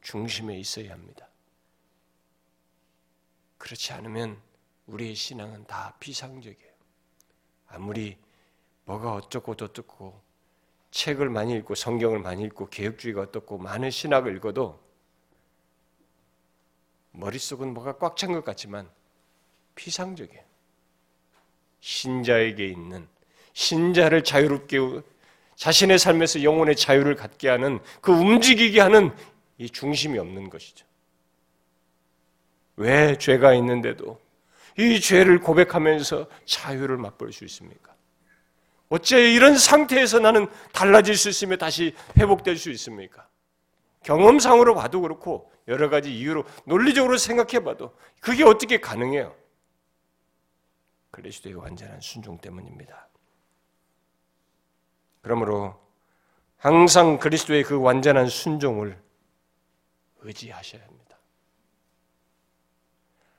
중심에 0.01 0.57
있어야 0.57 0.93
합니다. 0.93 1.27
그렇지 3.57 3.93
않으면 3.93 4.41
우리의 4.87 5.15
신앙은 5.15 5.65
다 5.65 5.95
비상적이에요. 5.99 6.73
아무리 7.67 8.17
뭐가 8.85 9.13
어쩌고 9.13 9.55
저쩌고 9.55 10.19
책을 10.91 11.29
많이 11.29 11.55
읽고 11.57 11.75
성경을 11.75 12.19
많이 12.19 12.43
읽고 12.45 12.69
개혁주의가 12.69 13.21
어떻고 13.21 13.57
많은 13.59 13.91
신학을 13.91 14.35
읽어도 14.37 14.81
머릿속은 17.11 17.73
뭐가 17.73 17.97
꽉 17.97 18.15
찬 18.15 18.31
것 18.31 18.43
같지만 18.43 18.89
피상적이에요. 19.75 20.43
신자에게 21.81 22.67
있는 22.67 23.07
신자를 23.53 24.23
자유롭게 24.23 24.77
자신의 25.59 25.99
삶에서 25.99 26.41
영혼의 26.43 26.77
자유를 26.77 27.15
갖게 27.15 27.49
하는 27.49 27.79
그 27.99 28.13
움직이게 28.13 28.79
하는 28.79 29.13
이 29.57 29.69
중심이 29.69 30.17
없는 30.17 30.49
것이죠. 30.49 30.85
왜 32.77 33.17
죄가 33.17 33.53
있는데도 33.55 34.21
이 34.77 35.01
죄를 35.01 35.41
고백하면서 35.41 36.27
자유를 36.45 36.95
맛볼 36.95 37.33
수 37.33 37.43
있습니까? 37.43 37.93
어째 38.87 39.33
이런 39.33 39.57
상태에서 39.57 40.19
나는 40.19 40.47
달라질 40.71 41.17
수 41.17 41.27
있으며 41.27 41.57
다시 41.57 41.93
회복될 42.17 42.55
수 42.55 42.71
있습니까? 42.71 43.27
경험상으로 44.03 44.75
봐도 44.75 45.01
그렇고 45.01 45.51
여러 45.67 45.89
가지 45.89 46.17
이유로 46.17 46.45
논리적으로 46.63 47.17
생각해 47.17 47.65
봐도 47.65 47.93
그게 48.21 48.45
어떻게 48.45 48.79
가능해요? 48.79 49.35
그리스도의 51.11 51.55
완전한 51.55 51.99
순종 51.99 52.37
때문입니다. 52.37 53.08
그러므로 55.21 55.79
항상 56.57 57.19
그리스도의 57.19 57.63
그 57.63 57.79
완전한 57.79 58.27
순종을 58.27 59.01
의지하셔야 60.21 60.81
합니다. 60.83 61.17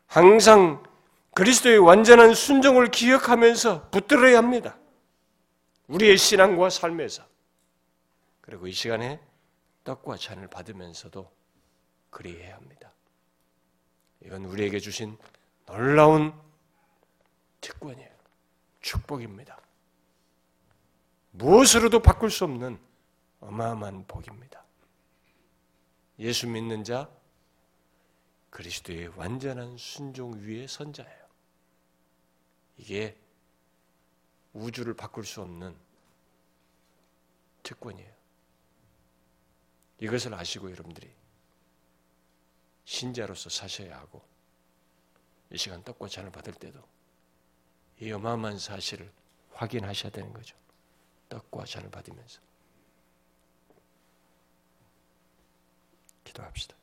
항상 0.07 0.83
그리스도의 1.35 1.79
완전한 1.79 2.35
순종을 2.35 2.90
기억하면서 2.90 3.90
붙들어야 3.90 4.38
합니다. 4.38 4.77
우리의 5.87 6.16
신앙과 6.16 6.71
삶에서. 6.71 7.25
그리고 8.40 8.66
이 8.66 8.73
시간에 8.73 9.21
떡과 9.85 10.16
잔을 10.16 10.49
받으면서도 10.49 11.31
그리해야 12.11 12.57
합니다. 12.57 12.93
이건 14.25 14.45
우리에게 14.45 14.81
주신 14.81 15.16
놀라운 15.66 16.33
특권이에요. 17.61 18.11
축복입니다. 18.81 19.60
무엇으로도 21.33 22.01
바꿀 22.01 22.31
수 22.31 22.45
없는 22.45 22.79
어마어마한 23.40 24.07
복입니다. 24.07 24.64
예수 26.19 26.47
믿는 26.47 26.85
자, 26.85 27.11
그리스도의 28.51 29.09
완전한 29.16 29.77
순종 29.79 30.38
위의 30.40 30.69
선자예요. 30.69 31.27
이게 32.77 33.16
우주를 34.53 34.95
바꿀 34.95 35.25
수 35.25 35.40
없는 35.40 35.75
특권이에요. 37.62 38.12
이것을 40.01 40.35
아시고 40.35 40.71
여러분들이 40.71 41.11
신자로서 42.85 43.51
사셔야 43.51 43.99
하고 43.99 44.23
이 45.51 45.57
시간 45.57 45.83
떡과 45.85 46.09
잔을 46.09 46.33
받을 46.33 46.53
때도 46.55 46.83
이 48.01 48.11
어마어마한 48.11 48.59
사실을 48.59 49.12
확인하셔야 49.53 50.11
되는 50.11 50.33
거죠. 50.33 50.57
떡과 51.31 51.64
잔을 51.64 51.90
받으면서 51.90 52.40
기도합시다. 56.25 56.80